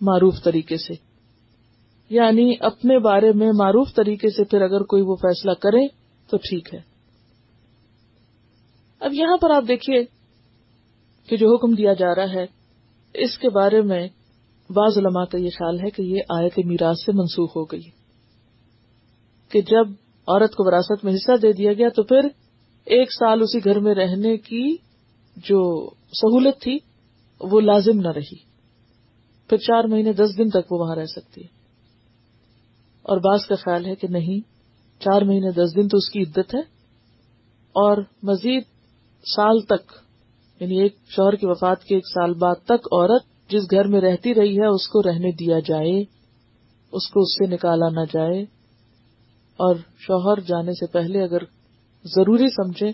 معروف 0.00 0.34
طریقے 0.44 0.76
سے۔ 0.76 1.05
یعنی 2.08 2.54
اپنے 2.60 2.98
بارے 2.98 3.32
میں 3.32 3.52
معروف 3.58 3.94
طریقے 3.94 4.30
سے 4.30 4.44
پھر 4.44 4.60
اگر 4.60 4.80
کوئی 4.80 5.02
وہ 5.02 5.16
فیصلہ 5.16 5.52
کرے 5.52 5.88
تو 6.30 6.36
ٹھیک 6.36 6.74
ہے۔ 6.74 6.80
اب 9.00 9.14
یہاں 9.14 9.36
پر 9.36 9.50
آپ 9.50 9.64
دیکھیے 9.68 10.04
کہ 11.28 11.36
جو 11.36 11.54
حکم 11.54 11.74
دیا 11.74 11.92
جا 11.92 12.14
رہا 12.14 12.32
ہے، 12.32 12.46
اس 13.14 13.38
کے 13.38 13.50
بارے 13.50 13.80
میں 13.82 14.08
بعض 14.70 14.98
علماء 14.98 15.24
کا 15.24 15.38
یہ 15.38 15.50
خیال 15.50 15.80
ہے 15.80 15.90
کہ 15.90 16.02
یہ 16.02 16.20
آیت 16.28 16.58
میراث 16.64 16.96
سے 17.06 17.12
منسوخ 17.12 17.56
ہو 17.56 17.64
گئی۔ 17.64 18.06
کہ 19.48 19.60
جب 19.60 19.88
عورت 20.26 20.54
کو 20.54 20.64
وراثت 20.66 21.04
میں 21.04 21.14
حصہ 21.14 21.36
دے 21.42 21.52
دیا 21.52 21.72
گیا 21.72 21.88
تو 21.88 22.02
پھر 22.02 22.20
ایک 22.84 23.12
سال 23.12 23.42
اسی 23.42 23.64
گھر 23.64 23.80
میں 23.80 23.94
رہنے 23.94 24.36
کی 24.36 24.76
جو 25.36 25.90
سہولت 25.90 26.60
تھی 26.60 26.78
وہ 27.40 27.60
لازم 27.60 28.00
نہ 28.00 28.08
رہی۔ 28.08 28.36
پھر 29.48 29.56
چار 29.56 29.84
مہینے، 29.84 30.12
دس 30.12 30.38
دن 30.38 30.48
تک 30.48 30.72
وہ 30.72 30.78
وہاں 30.78 30.96
رہ 30.96 31.04
سکتی 31.04 31.42
ہے۔ 31.42 31.55
اور 33.06 33.16
بعض 33.16 33.46
کا 33.46 33.54
خیال 33.54 33.86
ہے 33.86 33.94
کہ 33.94 34.08
نہیں، 34.08 34.40
چار 35.02 35.22
مہینے، 35.22 35.50
دس 35.50 35.76
دن 35.76 35.88
تو 35.88 35.96
اس 35.96 36.10
کی 36.10 36.22
عدت 36.22 36.54
ہے۔ 36.54 36.60
اور 37.66 37.96
مزید 38.22 38.62
سال 39.36 39.60
تک 39.60 39.92
یعنی 40.60 40.80
ایک 40.80 40.96
شوہر 41.08 41.32
کی 41.32 41.46
وفات 41.46 41.84
کے 41.84 41.94
ایک 41.94 42.06
سال 42.06 42.34
بعد 42.34 42.54
تک 42.64 42.86
عورت 42.92 43.50
جس 43.50 43.62
گھر 43.70 43.84
میں 43.84 44.00
رہتی 44.00 44.34
رہی 44.34 44.58
ہے، 44.58 44.66
اس 44.66 44.88
کو 44.88 45.02
رہنے 45.02 45.32
دیا 45.32 45.58
جائے، 45.58 46.00
اس 46.92 47.08
کو 47.10 47.20
اس 47.20 47.34
سے 47.34 47.46
نکالا 47.46 47.88
نہ 47.88 48.04
جائے۔ 48.12 48.42
اور 49.56 49.76
شوہر 49.98 50.40
جانے 50.40 50.72
سے 50.72 50.86
پہلے 50.86 51.22
اگر 51.22 51.38
ضروری 52.04 52.46
سمجھے، 52.48 52.92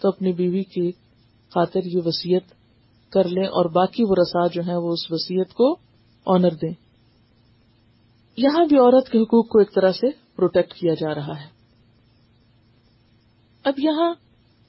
تو 0.00 0.08
اپنی 0.08 0.32
بیوی 0.32 0.62
کی 0.62 0.92
خاطر 1.54 1.80
یہ 1.84 2.00
وسیعت 2.04 2.42
کر 3.12 3.24
لیں 3.24 3.44
اور 3.44 3.70
باقی 3.70 4.04
وہ 4.04 4.14
رسا 4.20 4.46
جو 4.46 4.62
ہیں، 4.62 4.76
وہ 4.76 4.92
اس 4.92 5.12
وسیعت 5.12 5.54
کو 5.54 5.76
آنر 6.26 6.50
دیں۔ 6.50 6.89
یہاں 8.36 8.64
بھی 8.66 8.78
عورت 8.78 9.08
کے 9.08 9.18
حقوق 9.18 9.48
کو 9.48 9.58
ایک 9.58 9.74
طرح 9.74 9.92
سے 9.92 10.06
پروٹیکٹ 10.36 10.74
کیا 10.74 10.94
جا 10.94 11.14
رہا 11.14 11.40
ہے۔ 11.40 11.60
اب 13.64 13.74
یہاں 13.78 14.14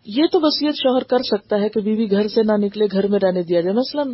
یہ 0.05 0.23
تو 0.31 0.39
وسیعت 0.41 0.73
شوہر 0.73 1.03
کر 1.03 1.17
سکتا 1.17 1.55
ہے 1.59 1.69
کہ 1.69 1.81
بیوی 1.81 2.11
گھر 2.11 2.27
سے 2.27 2.41
نہ 2.43 2.65
نکلے، 2.65 2.85
گھر 2.91 3.07
میں 3.07 3.19
رہنے 3.19 3.43
دیا 3.43 3.61
جائے۔ 3.61 3.75
مثلاً 3.75 4.07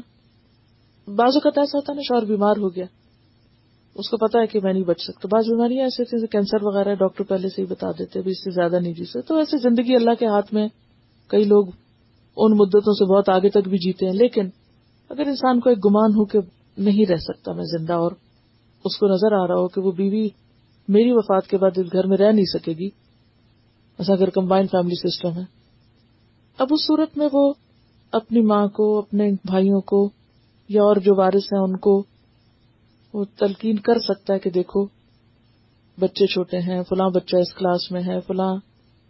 بعض 1.15 1.35
اوقات 1.35 1.57
ایسا 1.57 1.77
ہوتا 1.77 1.93
ہے 1.93 1.95
نا، 1.95 2.01
شوہر 2.01 2.25
بیمار 2.25 2.57
ہو 2.57 2.75
گیا۔ 2.75 2.85
اس 3.95 4.09
کو 4.09 4.17
پتا 4.17 4.41
ہے 4.41 4.47
کہ 4.47 4.59
میں 4.63 4.73
نہیں 4.73 4.83
بچ 4.83 5.01
سکتا۔ 5.01 5.27
بعض 5.31 5.43
بیماریاں 5.43 5.83
ایسے 5.83 6.03
جیسے 6.03 6.27
کینسر 6.27 6.57
وغیرہ، 6.61 6.95
ڈاکٹر 6.95 7.23
پہلے 7.23 7.49
سے 7.49 7.61
ہی 7.61 7.67
بتا 7.67 7.91
دیتے 7.91 8.19
اس 8.19 8.43
سے 8.43 8.51
زیادہ 8.51 8.79
نہیں 8.79 8.93
جی 8.93 9.05
سکتے۔ 9.05 9.21
تو 9.21 9.37
ایسے 9.37 9.57
زندگی 9.57 9.95
اللہ 9.95 10.13
کے 10.19 10.25
ہاتھ 10.25 10.53
میں 10.53 10.67
کئی 11.27 11.43
لوگ 11.43 11.67
ان 12.37 12.51
مدتوں 12.51 12.93
سے 12.93 13.15
بہت 13.15 13.29
آگے 13.29 13.49
تک 13.49 13.67
بھی 13.67 13.77
جیتے 13.77 14.05
ہیں۔ 14.05 14.13
لیکن 14.13 14.49
اگر 15.09 15.27
انسان 15.27 15.59
کو 15.59 15.69
ایک 15.69 15.85
گمان 15.85 16.11
ہو 16.11 16.25
کہ 16.25 16.39
نہیں 16.77 17.11
رہ 17.11 17.15
سکتا 17.15 17.53
میں 17.53 17.63
زندہ 17.63 17.93
اور 17.93 18.11
اس 18.83 18.97
کو 18.97 19.07
نظر 19.07 19.33
آ 19.33 19.47
رہا 19.47 19.55
ہو 19.55 19.67
کہ 19.67 19.81
وہ 19.81 19.91
بیوی 19.91 20.29
میری 20.87 21.11
وفات 21.11 21.47
کے 21.47 21.57
بعد 21.57 21.77
اس 21.77 21.93
گھر 21.93 22.07
میں 22.07 22.17
رہ 22.17 22.31
نہیں 22.31 22.45
سکے 22.45 22.71
گی۔ 22.73 22.89
ایسا 23.97 24.13
اگر 24.13 24.29
کمبائنڈ 24.29 24.71
فیملی 24.71 25.09
سسٹم 25.09 25.31
ہے۔ 25.31 25.43
اب 26.57 26.67
اس 26.71 26.87
صورت 26.87 27.17
میں 27.17 27.29
وہ 27.33 27.53
اپنی 28.11 28.41
ماں 28.41 28.67
کو، 28.67 28.99
اپنے 28.99 29.31
بھائیوں 29.31 29.81
کو 29.81 30.09
یا 30.69 30.83
اور 30.83 30.95
جو 30.95 31.15
وارث 31.15 31.53
ہیں 31.53 31.59
ان 31.59 31.77
کو 31.77 32.03
وہ 33.13 33.25
تلقین 33.39 33.79
کر 33.79 33.99
سکتا 33.99 34.33
ہے 34.33 34.39
کہ 34.39 34.49
دیکھو، 34.49 34.85
بچے 35.99 36.27
چھوٹے 36.27 36.57
ہیں، 36.57 36.83
فلاں 36.89 37.09
بچہ 37.09 37.35
اس 37.35 37.53
کلاس 37.53 37.91
میں 37.91 38.01
ہے، 38.01 38.19
فلاں 38.19 38.55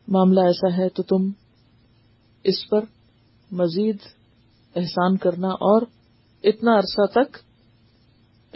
معاملہ 0.07 0.39
ایسا 0.39 0.77
ہے 0.77 0.89
تو 0.89 1.03
تم 1.03 1.29
اس 2.43 2.69
پر 2.69 2.81
مزید 3.51 3.97
احسان 4.75 5.17
کرنا 5.17 5.47
اور 5.47 5.81
اتنا 6.43 6.77
عرصہ 6.77 7.05
تک 7.05 7.38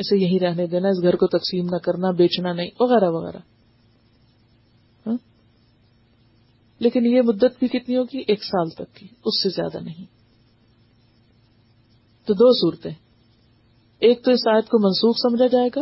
اسے 0.02 0.18
یہی 0.18 0.40
رہنے 0.40 0.68
دینا، 0.68 0.88
اس 0.88 1.02
گھر 1.02 1.16
کو 1.16 1.28
تقسیم 1.28 1.66
نہ 1.66 1.78
کرنا، 1.78 2.12
بیچنا 2.12 2.54
نہیں، 2.54 2.70
وغیرہ 2.80 3.10
وغیرہ۔ 3.10 3.38
ہاں؟ 5.08 5.18
لیکن 6.80 7.06
یہ 7.06 7.22
مدت 7.22 7.60
بھی 7.60 7.68
کتنی 7.68 7.98
ہوگی؟ 7.98 8.24
ایک 8.28 8.44
سال 8.44 8.70
تک 8.70 8.96
کی، 8.96 9.08
اس 9.26 9.44
سے 9.44 9.50
زیادہ 9.50 9.84
نہیں۔ 9.84 10.06
تو 12.28 12.34
دو 12.34 12.54
صورتیں۔ 12.54 12.92
ایک 14.00 14.26
تو 14.26 14.32
اس 14.32 14.48
آیت 14.48 14.70
کو 14.70 14.80
منسوخ 14.80 15.18
سمجھا 15.18 15.48
جائے 15.48 15.70
گا، 15.76 15.82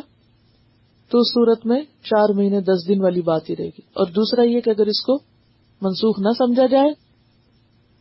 تو 1.09 1.19
اس 1.19 1.27
صورت 1.27 1.65
میں 1.65 1.81
چار 2.03 2.29
مہینے، 2.29 2.61
دس 2.61 2.87
دن 2.87 3.01
والی 3.01 3.21
بات 3.21 3.49
ہی 3.49 3.55
رہے 3.55 3.65
گی۔ 3.65 3.81
اور 3.93 4.05
دوسرا 4.05 4.41
یہ 4.41 4.59
کہ 4.59 4.69
اگر 4.69 4.85
اس 4.85 5.01
کو 5.01 5.13
منسوخ 5.81 6.19
نہ 6.19 6.29
سمجھا 6.37 6.65
جائے، 6.65 6.93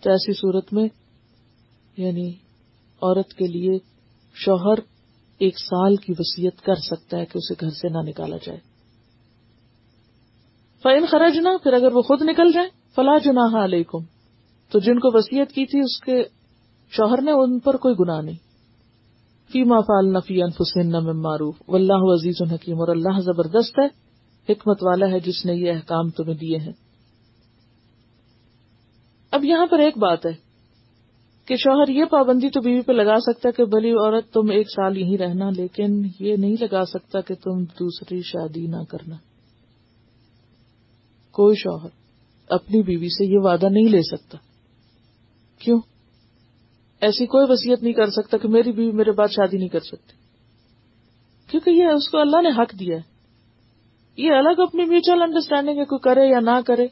تو 0.00 0.10
ایسی 0.10 0.32
صورت 0.32 0.72
میں 0.72 0.88
یعنی 1.96 2.28
عورت 3.02 3.34
کے 3.34 3.46
لیے 3.46 3.78
شوہر 4.34 4.97
ایک 5.38 5.58
سال 5.58 5.96
کی 5.96 6.12
وسیعت 6.12 6.64
کر 6.64 6.74
سکتا 6.74 7.18
ہے 7.18 7.26
کہ 7.26 7.38
اسے 7.38 7.54
گھر 7.60 7.70
سے 7.70 7.88
نہ 7.88 7.98
نکالا 7.98 8.36
جائے۔ 8.46 8.58
فائن 10.82 11.06
خرج 11.06 11.36
نہ 11.36 11.48
پھر 11.62 11.72
اگر 11.72 11.92
وہ 11.92 12.02
خود 12.02 12.22
نکل 12.22 12.52
جائے 12.52 12.68
فلاں 12.94 13.18
جناح 13.24 13.64
علیکم 13.64 13.98
تو 14.70 14.78
جن 14.78 14.98
کو 14.98 15.18
وسیعت 15.18 15.48
کی 15.52 15.66
تھی، 15.66 15.80
اس 15.80 16.00
کے 16.00 16.24
شوہر 16.90 17.22
نے 17.22 17.30
ان 17.30 17.58
پر 17.58 17.76
کوئی 17.76 17.94
گناہ 18.00 18.20
نہیں۔ 18.20 18.36
فی 19.52 19.64
ما 19.64 19.80
فال 19.80 20.12
نفی 20.12 20.42
انفسن 20.42 21.04
میں 21.04 21.12
معروف۔ 21.12 21.54
و 21.68 21.74
اللہ 21.74 21.92
عزیز 21.92 22.36
الحکیم 22.40 22.80
اور 22.80 22.88
اللہ 22.88 23.20
زبردست 23.20 23.78
ہے، 23.78 23.86
حکمت 24.52 24.82
والا 24.82 25.06
ہے، 25.06 25.20
جس 25.20 25.46
نے 25.46 25.54
یہ 25.54 25.72
احکام 25.72 26.10
تمہیں 26.10 26.34
دیے 26.34 26.56
ہیں۔ 26.56 26.72
اب 29.30 29.44
یہاں 29.44 29.66
پر 29.66 29.78
ایک 29.78 29.98
بات 29.98 30.26
ہے۔ 30.26 30.47
کہ 31.48 31.56
شوہر 31.56 31.88
یہ 31.88 32.04
پابندی 32.04 32.50
تو 32.50 32.60
بیوی 32.60 32.80
پہ 32.80 32.92
لگا 32.92 33.16
سکتا 33.20 33.50
کہ 33.50 33.64
بلی 33.64 33.90
عورت 33.90 34.32
تم 34.32 34.50
ایک 34.50 34.66
سال 34.70 34.96
یہیں 34.96 35.18
رہنا، 35.18 35.50
لیکن 35.50 36.02
یہ 36.20 36.36
نہیں 36.36 36.56
لگا 36.60 36.84
سکتا 36.84 37.20
کہ 37.20 37.34
تم 37.34 37.64
دوسری 37.64 38.22
شادی 38.22 38.66
نہ 38.66 38.84
کرنا۔ 38.90 39.16
کوئی 41.30 41.56
شوہر 41.56 41.88
اپنی 42.48 42.82
بیوی 42.82 43.08
سے 43.08 43.32
یہ 43.32 43.38
وعدہ 43.38 43.68
نہیں 43.68 43.88
لے 43.88 44.02
سکتا۔ 44.02 44.38
کیوں؟ 45.58 45.80
ایسی 47.00 47.26
کوئی 47.26 47.46
وصیت 47.48 47.82
نہیں 47.82 47.92
کر 47.92 48.10
سکتا 48.10 48.38
کہ 48.38 48.48
میری 48.48 48.72
بیوی 48.72 48.92
میرے 48.92 49.12
بعد 49.12 49.28
شادی 49.28 49.56
نہیں 49.56 49.68
کر 49.68 49.80
سکتی۔ 49.80 50.12
کیونکہ 51.50 51.70
یہ 51.70 51.84
اس 51.84 52.08
کو 52.08 52.18
اللہ 52.18 52.42
نے 52.42 52.48
حق 52.48 52.80
دیا 52.80 52.96
ہے۔ 52.96 53.02
یہ 54.16 54.32
الگ 54.32 54.60
اپنی 54.60 54.84
میوچل 54.84 55.22
انڈرسٹینڈنگ 55.22 55.78
ہے 55.78 55.84
کوئی 55.84 55.98
کرے 55.98 56.26
یا 56.26 56.40
نہ 56.40 56.60
کرے۔ 56.66 56.86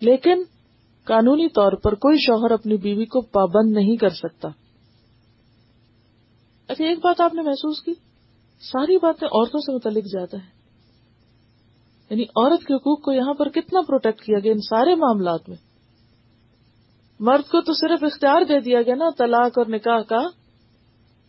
لیکن 0.00 0.42
قانونی 1.10 1.48
طور 1.48 1.72
پر 1.72 1.94
کوئی 1.94 2.18
شوہر 2.18 2.50
اپنی 2.50 2.76
بیوی 2.76 3.04
کو 3.04 3.20
پابند 3.20 3.72
نہیں 3.72 3.96
کر 3.96 4.08
سکتا۔ 4.08 4.48
اچھا 6.68 6.84
ایک 6.84 6.98
بات 6.98 7.20
آپ 7.20 7.34
نے 7.34 7.42
محسوس 7.42 7.82
کی۔ 7.82 7.94
ساری 8.60 8.96
باتیں 8.96 9.28
عورتوں 9.28 9.60
سے 9.60 9.74
متعلق 9.74 10.04
زیادہ 10.04 10.36
ہے 10.36 10.60
یعنی 12.10 12.22
عورت 12.22 12.60
کے 12.60 12.74
حقوق 12.74 13.02
کو 13.02 13.12
یہاں 13.12 13.34
پر 13.34 13.48
کتنا 13.48 13.80
پروٹیکٹ 13.80 14.20
کیا 14.20 14.38
گیا 14.38 14.52
ان 14.52 14.58
سارے 14.58 14.94
معاملات 14.94 15.48
میں؟ 15.48 15.56
مرد 17.20 17.50
کو 17.50 17.60
تو 17.60 17.72
صرف 17.72 18.04
اختیار 18.04 18.42
دے 18.42 18.60
دیا 18.60 18.82
گیا 18.82 18.94
نا، 18.94 19.10
طلاق 19.18 19.58
اور 19.58 19.66
نکاح 19.66 20.00
کا۔ 20.00 20.22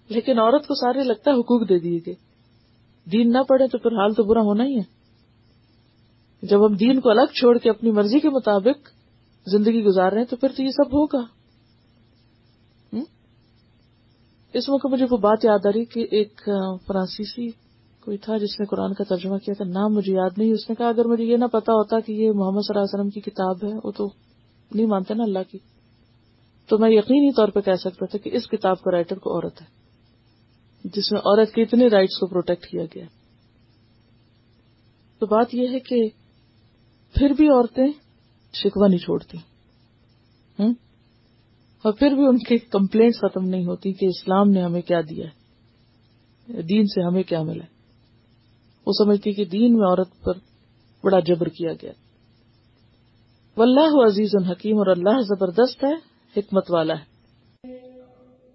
لیکن 0.10 0.40
عورت 0.40 0.68
کو 0.68 0.74
سارے 0.74 1.04
لگتا 1.04 1.32
ہے 1.32 1.36
حقوق 1.36 1.70
دے 1.70 1.80
دیے 1.80 2.00
گئے۔ 2.06 2.14
دین 3.12 3.32
نہ 3.32 3.38
پڑے 3.48 3.68
تو 3.68 3.78
پھر 3.78 3.92
حال 3.92 4.14
تو 4.14 4.24
برا 4.24 4.42
ہونا 4.42 4.64
ہی 4.64 4.80
ہے۔ 4.80 5.02
جب 6.46 6.66
ہم 6.66 6.74
دین 6.74 7.00
کو 7.00 7.10
الگ 7.10 7.26
چھوڑ 7.26 7.58
کے 7.58 7.70
اپنی 7.70 7.92
مرضی 7.92 8.20
کے 8.20 8.30
مطابق 8.30 8.90
زندگی 9.48 9.84
گزار 9.84 10.12
رہے 10.12 10.20
ہیں 10.20 10.30
تو 10.30 10.36
پھر 10.36 10.50
تو 10.58 10.64
یہ 10.64 10.72
سب 10.72 10.94
ہوگا۔ 10.94 11.24
اس 14.54 14.68
موقع 14.70 14.88
مجھے 14.88 15.06
وہ 15.12 15.18
بات 15.18 15.46
یاد 15.46 15.66
آ 15.66 15.70
رہی 15.76 15.86
کہ 15.86 16.08
ایک 16.12 16.42
فرانسیسی 16.88 17.50
کوئی 18.04 18.18
تھا 18.18 18.38
جس 18.38 18.60
نے 18.60 18.66
قرآن 18.66 18.94
کا 18.94 19.04
ترجمہ 19.04 19.38
کیا 19.38 19.54
تھا۔ 19.58 19.66
نام 19.66 19.94
مجھے 19.94 20.14
یاد 20.14 20.38
نہیں، 20.38 20.52
اس 20.52 20.70
نے 20.70 20.76
کہا، 20.76 20.90
اگر 20.90 21.06
مجھے 21.06 21.24
یہ 21.24 21.38
نہ 21.38 21.46
پتا 21.46 21.74
ہوتا 21.74 22.00
کہ 22.00 22.12
یہ 22.12 22.32
محمد 22.32 22.62
صلی 22.62 22.74
اللہ 22.74 22.84
علیہ 22.84 22.94
وسلم 22.94 23.10
کی 23.10 23.22
کتاب 23.22 23.64
ہے، 23.66 23.74
وہ 23.84 23.92
تو 23.92 24.08
نہیں 24.72 24.86
مانتے 24.86 25.14
نا 25.14 25.24
اللہ 25.24 25.44
کی۔ 25.52 25.58
تو 26.70 26.78
میں 26.78 26.90
یقینی 26.90 27.32
طور 27.34 27.48
پہ 27.48 27.60
کہہ 27.62 27.80
سکتا 27.80 28.06
تھا 28.06 28.18
کہ 28.18 28.30
اس 28.34 28.48
کتاب 28.48 28.82
کا 28.82 28.92
رائٹر 28.92 29.18
کو 29.18 29.34
عورت 29.36 29.62
ہے، 29.62 29.68
جس 30.86 31.12
میں 31.12 31.20
عورت 31.22 31.52
کے 31.52 31.62
اتنے 31.62 31.88
رائٹس 31.88 32.20
کو 32.20 32.28
پروٹیکٹ 32.28 32.66
کیا 32.66 32.84
گیا۔ 32.96 33.06
تو 35.22 35.26
بات 35.26 35.54
یہ 35.56 35.68
ہے 35.68 35.80
کہ 35.80 36.08
پھر 37.16 37.30
بھی 37.30 37.48
عورتیں 37.50 37.88
شکوا 38.54 38.88
نہیں 38.88 39.00
چھوڑتی۔ 39.00 39.38
اور 41.84 41.94
پھر 41.94 42.12
بھی 42.12 42.26
ان 42.26 42.38
کی 42.38 42.58
کمپلینٹ 42.58 43.16
ختم 43.16 43.50
نہیں 43.50 43.66
ہوتی 43.66 43.94
کہ 43.94 44.06
اسلام 44.06 44.50
نے 44.50 44.62
ہمیں 44.62 44.82
کیا 44.82 45.02
دیا 45.02 45.26
ہے۔ 45.26 45.42
دین 46.62 46.86
سے 46.86 47.08
ہمیں 47.08 47.24
کیا 47.24 47.44
ملا 47.44 47.64
وہ 48.86 48.92
سمجھتی 49.04 49.34
کہ 49.34 49.46
دین 49.46 49.78
میں 49.78 49.88
عورت 49.88 50.24
پر 50.24 50.34
بڑا 51.04 51.20
جبر 51.20 51.48
کیا 51.48 51.74
گیا۔ 51.82 51.92
واللہ 53.58 54.06
عزیز 54.06 54.30
الحکیم 54.34 54.78
اور 54.78 54.88
اللہ 54.88 55.22
زبردست 55.22 55.84
ہے، 55.84 55.94
حکمت 56.40 56.72
والا 56.72 56.94
ہے۔ 56.94 57.12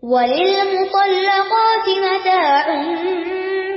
وَلِلْمُطَلَّقَاتِ 0.02 1.88
مَتَاعٌ 1.88 2.66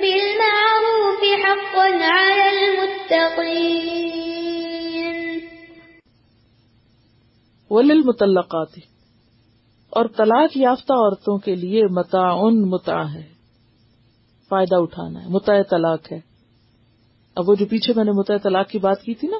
بِالْمَعْرُوفِ 0.02 1.26
حَقًّا 1.46 2.28
عَلَى 2.28 2.58
الْمُتَّقِينَ 2.58 4.29
وَلِلْمُطَلَّقَاتِ، 7.70 8.80
اور 9.90 10.06
طلاق 10.06 10.58
یافتہ 10.58 10.94
عورتوں 10.94 11.38
کے 11.38 11.56
لیے 11.56 11.84
متاعن 11.86 12.62
متع 12.62 13.04
ہے، 13.04 13.28
فائدہ 14.50 14.76
اٹھانا 14.76 15.24
ہے 15.24 15.28
متع 15.28 15.54
طلاق 15.70 16.12
ہے۔ 16.12 16.20
اب 17.36 17.50
وہ 17.50 17.56
جو 17.56 17.66
پیچھے 17.66 17.94
میں 17.96 18.04
نے 18.04 18.12
متع 18.12 18.38
طلاق 18.44 18.70
کی 18.70 18.80
بات 18.80 19.02
کی 19.02 19.14
تھی 19.14 19.28
نا، 19.28 19.38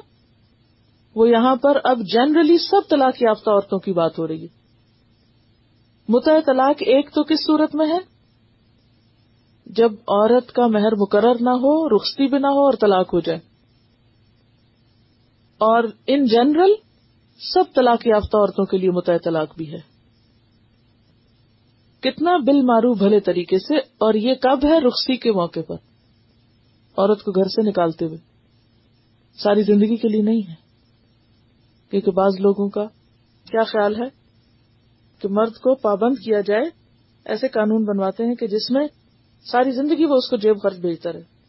وہ 1.14 1.28
یہاں 1.28 1.56
پر 1.56 1.78
اب 1.84 1.98
جنرلی 2.12 2.58
سب 2.58 2.90
طلاق 2.90 3.22
یافتہ 3.22 3.50
عورتوں 3.50 3.78
کی 3.78 3.92
بات 3.92 4.18
ہو 4.18 4.28
رہی 4.28 4.42
ہے۔ 4.42 4.60
متع 6.08 6.40
طلاق 6.46 6.76
ایک 6.80 7.10
تو 7.10 7.22
کس 7.22 7.46
صورت 7.46 7.74
میں 7.74 7.86
ہے؟ 7.86 7.98
جب 9.66 9.92
عورت 9.92 10.52
کا 10.52 10.66
مہر 10.66 10.94
مقرر 10.96 11.34
نہ 11.40 11.50
ہو، 11.50 11.96
رخصتی 11.96 12.26
بھی 12.26 12.38
نہ 12.38 12.46
ہو 12.46 12.64
اور 12.64 12.72
طلاق 12.80 13.14
ہو 13.14 13.20
جائے۔ 13.20 13.38
اور 15.58 15.84
ان 16.06 16.26
جنرل 16.26 16.72
سب 17.54 17.64
طلاق 17.74 18.06
یافتہ 18.06 18.36
عورتوں 18.36 18.64
کے 18.64 18.78
لیے 18.78 18.90
متع 18.90 19.12
طلاق 19.24 19.56
بھی 19.56 19.72
ہے۔ 19.72 20.00
کتنا 22.00 22.36
بل 22.36 22.62
مارو 22.62 22.94
بھلے 22.94 23.20
طریقے 23.20 23.58
سے 23.58 23.76
اور 23.76 24.14
یہ 24.14 24.34
کب 24.34 24.64
ہے 24.64 24.78
رخصتی 24.80 25.16
کے 25.16 25.32
موقع 25.32 25.60
پر؟ 25.60 25.74
عورت 26.96 27.22
کو 27.22 27.32
گھر 27.32 27.44
سے 27.44 27.68
نکالتے 27.68 28.04
ہوئے۔ 28.04 28.18
ساری 29.38 29.62
زندگی 29.62 29.96
کے 29.96 30.08
لیے 30.08 30.22
نہیں 30.22 30.48
ہے۔ 30.48 30.54
کیونکہ 31.90 32.10
بعض 32.10 32.40
لوگوں 32.40 32.68
کا 32.68 32.84
کیا 33.44 33.64
خیال 33.64 33.96
ہے 33.96 34.08
کہ 35.18 35.28
مرد 35.28 35.52
کو 35.52 35.74
پابند 35.74 36.14
کیا 36.14 36.40
جائے، 36.40 36.64
ایسے 37.24 37.48
قانون 37.48 37.84
بنواتے 37.84 38.24
ہیں 38.24 38.34
کہ 38.34 38.46
جس 38.46 38.70
میں 38.70 38.86
ساری 39.52 39.70
زندگی 39.70 40.04
وہ 40.04 40.14
اس 40.14 40.30
کو 40.30 40.36
جیب 40.36 40.62
خرچ 40.62 40.76
بھیجتا 40.76 41.12
رہے۔ 41.12 41.39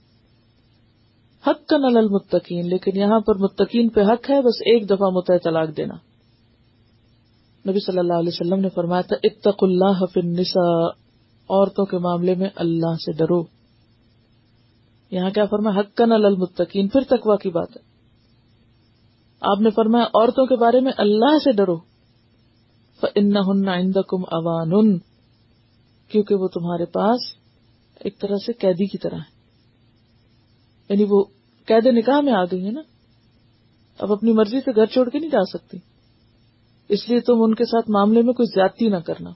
حق 1.48 1.67
کا 1.67 1.77
نل 1.77 1.98
المتقین، 1.98 2.69
لیکن 2.69 2.98
یہاں 3.00 3.19
پر 3.19 3.36
متقین 3.36 3.89
پہ 3.89 4.01
حق 4.01 4.29
ہے، 4.29 4.41
بس 4.41 4.62
ایک 4.62 4.86
دفعہ 4.86 5.10
متع 5.10 5.33
طلاق 5.43 5.77
دینا۔ 5.77 5.93
نبی 7.69 7.79
صلی 7.86 8.00
اللہ 8.00 8.13
علیہ 8.13 8.31
وسلم 8.33 8.60
نے 8.60 8.69
فرمایا 8.69 9.01
تھا 9.01 9.15
اتق 9.24 9.63
اللہ 9.63 10.05
فی 10.13 10.19
النساء، 10.19 10.88
عورتوں 11.50 11.86
کے 11.86 11.98
معاملے 11.98 12.36
میں 12.36 12.50
اللہ 12.55 12.93
سے 12.93 13.12
ڈرو۔ 13.12 13.43
یہاں 15.12 15.29
کیا 15.29 15.45
فرمایا؟ 15.45 15.79
حق 15.79 15.98
کا 15.98 16.05
نل 16.05 16.25
المتقین، 16.25 16.88
پھر 16.88 17.01
تقوا 17.01 17.36
کی 17.36 17.50
بات 17.50 17.77
ہے۔ 17.77 17.81
آپ 19.41 19.62
نے 19.62 19.69
فرمایا، 19.69 20.05
عورتوں 20.05 20.45
کے 20.45 20.55
بارے 20.55 20.79
میں 20.79 20.91
اللہ 20.98 21.38
سے 21.43 21.51
ڈرو۔ 21.51 21.75
عِندَكُمْ 23.03 24.24
أَوَانٌ، 24.25 24.98
کیونکہ 26.07 26.36
وہ 26.36 26.48
تمہارے 26.48 26.86
پاس 26.86 27.19
ایک 28.00 28.19
طرح 28.19 28.36
سے 28.45 28.53
قیدی 28.53 28.86
کی 28.86 28.98
طرح 28.98 29.15
ہے 29.15 29.40
یعنی 30.91 31.05
وہ 31.10 31.24
قید 31.65 31.86
نکاح 31.86 32.21
میں 32.21 32.33
آ 32.33 32.43
گئی 32.43 32.65
ہے 32.65 32.71
نا، 32.71 32.81
اب 34.00 34.12
اپنی 34.12 34.33
مرضی 34.33 34.60
سے 34.60 34.75
گھر 34.75 34.86
چھوڑ 34.86 35.10
کے 35.10 35.19
نہیں 35.19 35.29
جا 35.29 35.43
سکتی۔ 35.43 35.77
اس 36.89 37.10
لیے 37.10 37.19
تم 37.19 37.33
ان 37.38 37.55
کے 37.55 37.65
ساتھ 37.65 37.89
معاملے 37.89 38.21
میں 38.21 38.33
کوئی 38.33 38.45
زیادتی 38.45 38.88
نہ 38.88 38.98
کرنا۔ 38.98 39.29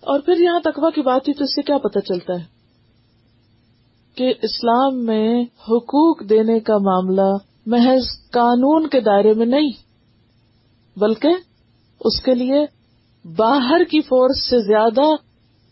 اور 0.00 0.20
پھر 0.20 0.40
یہاں 0.40 0.60
تقوا 0.60 0.90
کی 0.90 1.02
بات 1.02 1.20
ہوئی 1.20 1.34
تو 1.34 1.44
اس 1.44 1.54
سے 1.54 1.62
کیا 1.62 1.78
پتا 1.78 2.00
چلتا 2.00 2.32
ہے؟ 2.32 2.44
کہ 4.14 4.34
اسلام 4.42 5.04
میں 5.04 5.42
حقوق 5.42 6.28
دینے 6.28 6.60
کا 6.60 6.78
معاملہ 6.78 7.36
محض 7.66 8.30
قانون 8.30 8.88
کے 8.88 9.00
دائرے 9.00 9.34
میں 9.34 9.46
نہیں، 9.46 9.72
بلکہ 10.96 11.28
اس 12.00 12.22
کے 12.22 12.34
لیے 12.34 12.66
باہر 13.36 13.84
کی 13.84 14.00
فورس 14.00 14.50
سے 14.50 14.58
زیادہ 14.58 15.14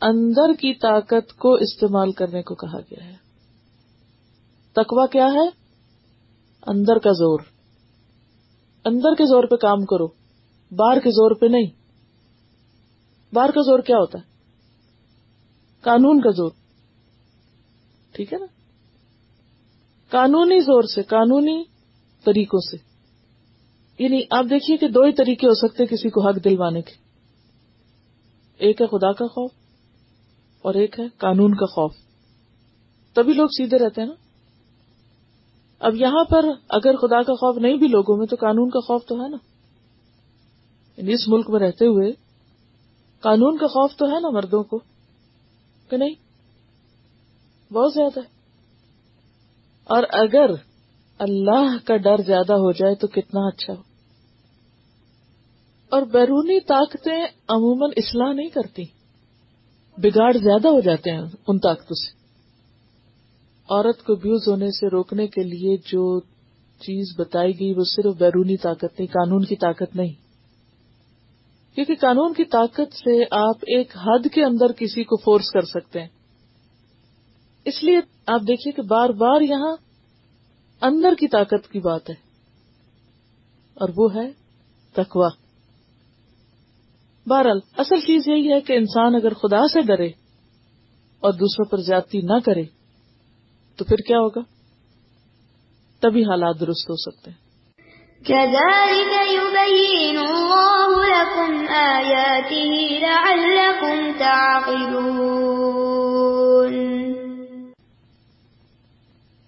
اندر 0.02 0.52
کی 0.52 0.74
طاقت 0.74 1.38
کو 1.38 1.54
استعمال 1.54 2.12
کرنے 2.12 2.42
کو 2.42 2.54
کہا 2.54 2.80
گیا 2.80 3.04
ہے۔ 3.04 3.29
تکوا 4.72 5.06
کیا 5.06 5.26
ہے؟ 5.26 5.48
اندر 6.66 6.98
کا 6.98 7.10
زور۔ 7.10 7.40
اندر 8.84 9.14
کے 9.14 9.24
زور 9.24 9.44
پہ 9.44 9.56
کام 9.56 9.84
کرو، 9.84 10.06
باہر 10.70 11.00
کے 11.00 11.10
زور 11.10 11.30
پہ 11.30 11.46
نہیں۔ 11.46 11.70
باہر 13.34 13.50
کا 13.50 13.60
زور 13.60 13.78
کیا 13.78 13.96
ہوتا 13.96 14.18
ہے؟ 14.18 14.24
قانون 15.80 16.20
کا 16.20 16.30
زور۔ 16.30 16.50
ٹھیک 18.12 18.32
ہے 18.32 18.38
نا؟ 18.38 18.46
قانونی 20.10 20.60
زور 20.60 20.82
سے، 20.82 21.02
قانونی 21.02 21.64
طریقوں 22.24 22.60
سے۔ 22.60 22.76
یعنی 24.02 24.22
آپ 24.30 24.44
دیکھیے 24.50 24.76
کہ 24.76 24.88
دو 24.88 25.02
ہی 25.02 25.12
طریقے 25.12 25.46
ہو 25.46 25.54
سکتے 25.54 25.86
کسی 25.86 26.10
کو 26.10 26.28
حق 26.28 26.44
دلوانے 26.44 26.82
کے۔ 26.82 26.92
ایک 28.58 28.80
ہے 28.80 28.86
خدا 28.86 29.12
کا 29.12 29.26
خوف 29.26 29.50
اور 30.62 30.74
ایک 30.74 31.00
ہے 31.00 31.04
قانون 31.08 31.54
کا 31.54 31.66
خوف۔ 31.66 31.94
تبھی 33.14 33.32
لوگ 33.32 33.48
سیدھے 33.48 33.78
رہتے 33.78 34.00
ہیں 34.00 34.08
نا؟ 34.08 34.29
اب 35.80 35.94
یہاں 35.94 36.24
پر 36.24 36.44
اگر 36.68 36.96
خدا 36.96 37.22
کا 37.22 37.32
خوف 37.32 37.58
نہیں 37.58 37.76
بھی 37.76 37.88
لوگوں 37.88 38.16
میں، 38.16 38.26
تو 38.26 38.36
قانون 38.40 38.70
کا 38.70 38.80
خوف 38.80 39.04
تو 39.04 39.24
ہے 39.24 39.28
نا۔ 39.28 39.36
یعنی 40.96 41.12
اس 41.12 41.28
ملک 41.28 41.50
میں 41.50 41.60
رہتے 41.60 41.86
ہوئے 41.86 42.12
قانون 43.20 43.58
کا 43.58 43.66
خوف 43.66 43.96
تو 43.96 44.06
ہے 44.06 44.20
نا 44.20 44.30
مردوں 44.30 44.62
کو، 44.62 44.78
کہ 45.90 45.96
نہیں؟ 45.96 46.14
بہت 47.72 47.92
زیادہ۔ 47.94 48.20
ہے 48.20 48.40
اور 49.84 50.02
اگر 50.12 50.50
اللہ 51.18 51.76
کا 51.84 51.96
ڈر 51.96 52.16
زیادہ 52.26 52.52
ہو 52.52 52.72
جائے 52.72 52.94
تو 52.94 53.06
کتنا 53.06 53.40
اچھا۔ 53.40 53.72
ہو 53.72 53.82
اور 55.88 56.02
بیرونی 56.02 56.60
طاقتیں 56.60 57.22
عموماً 57.48 57.90
اصلاح 57.96 58.32
نہیں 58.32 58.48
کرتی، 58.48 58.82
بگاڑ 59.96 60.32
زیادہ 60.32 60.68
ہو 60.68 60.80
جاتے 60.80 61.10
ہیں 61.10 61.22
ان 61.46 61.58
طاقتوں 61.58 61.94
سے۔ 61.94 62.19
عورت 63.70 64.02
کو 64.02 64.14
بیوز 64.14 64.48
ہونے 64.48 64.68
سے 64.70 64.90
روکنے 64.90 65.26
کے 65.26 65.42
لیے 65.42 65.76
جو 65.76 66.20
چیز 66.80 67.06
بتائی 67.18 67.60
گئی 67.60 67.74
وہ 67.76 67.84
صرف 67.84 68.14
بیرونی 68.18 68.56
طاقت 68.56 69.00
نہیں، 69.00 69.06
قانون 69.06 69.44
کی 69.44 69.56
طاقت 69.56 69.96
نہیں۔ 69.96 70.12
کیونکہ 71.74 71.94
قانون 72.00 72.34
کی 72.34 72.44
طاقت 72.44 72.92
سے 72.92 73.24
آپ 73.30 73.56
ایک 73.60 73.96
حد 73.96 74.34
کے 74.34 74.44
اندر 74.44 74.72
کسی 74.72 75.04
کو 75.04 75.16
فورس 75.16 75.50
کر 75.50 75.60
سکتے 75.60 76.00
ہیں۔ 76.00 76.08
اس 77.64 77.84
لیے 77.84 77.98
آپ 78.26 78.40
دیکھیے 78.40 78.72
کہ 78.72 78.82
بار 78.82 79.08
بار 79.08 79.40
یہاں 79.40 79.76
اندر 80.80 81.14
کی 81.20 81.28
طاقت 81.28 81.68
کی 81.72 81.78
بات 81.78 82.10
ہے۔ 82.10 82.14
اور 83.74 83.88
وہ 83.96 84.14
ہے 84.14 84.32
تقوا 84.92 85.28
بہرحال، 87.26 87.60
اصل 87.78 88.00
چیز 88.00 88.22
یہی 88.26 88.52
ہے 88.52 88.60
کہ 88.60 88.72
انسان 88.72 89.14
اگر 89.14 89.34
خدا 89.34 89.68
سے 89.68 89.80
ڈرے 89.80 90.08
اور 91.20 91.32
دوسروں 91.32 91.70
پر 91.70 91.78
زیادتی 91.78 92.20
نہ 92.20 92.38
کرے 92.44 92.79
تو 93.80 93.84
پھر 93.84 93.96
کیا 93.96 94.18
ہوگا؟ 94.18 94.40
تبھی 96.00 96.24
حالات 96.24 96.60
درست 96.60 96.90
ہو 96.90 96.96
سکتے 96.96 97.30
ہیں۔ 97.30 97.50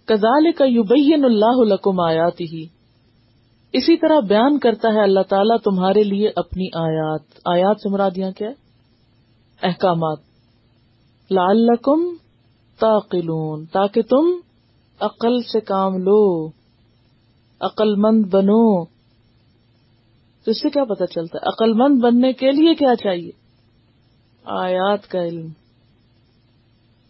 کزال 0.06 0.52
کا 0.52 0.64
یوبین 0.64 1.24
اللہ 1.24 1.74
لکم 1.74 2.00
آیاتی 2.00 2.44
ہی 2.44 2.66
اسی 3.72 3.96
طرح 3.96 4.20
بیان 4.20 4.58
کرتا 4.58 4.88
ہے 4.88 5.02
اللہ 5.02 5.22
تعالیٰ 5.28 5.56
تمہارے 5.58 6.02
لیے 6.02 6.28
اپنی 6.36 6.66
آیات۔ 6.74 7.22
آیات 7.44 7.76
سے 7.80 7.88
مرادیاں 7.88 8.30
کیا 8.30 8.48
احکامات۔ 9.62 10.18
لال 11.30 11.66
لکم 12.82 12.98
تاقلون 12.98 13.66
تاکہ 13.66 14.02
تم 14.02 14.24
عقل 15.00 15.42
سے 15.42 15.60
کام 15.60 15.96
لو 15.96 16.48
عقل 17.60 17.94
مند 17.96 18.26
بنو۔ 18.30 18.84
تو 20.44 20.50
اس 20.50 20.62
سے 20.62 20.70
کیا 20.70 20.84
پتا 20.84 21.06
چلتا 21.06 21.38
ہے؟ 21.38 21.48
عقل 21.48 21.72
مند 21.72 22.02
بننے 22.02 22.32
کے 22.32 22.50
لیے 22.50 22.74
کیا 22.74 22.94
چاہیے؟ 22.94 23.30
آیات 24.44 25.08
کا 25.08 25.24
علم۔ 25.24 25.48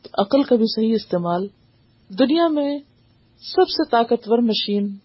تو 0.03 0.09
عقل 0.23 0.43
کا 0.43 0.57
بھی 0.57 0.65
صحیح 0.67 0.95
استعمال۔ 0.95 1.47
دنیا 2.19 2.49
میں 2.49 2.79
سب 3.55 3.69
سے 3.69 3.89
طاقتور 3.91 4.39
مشین 4.39 4.97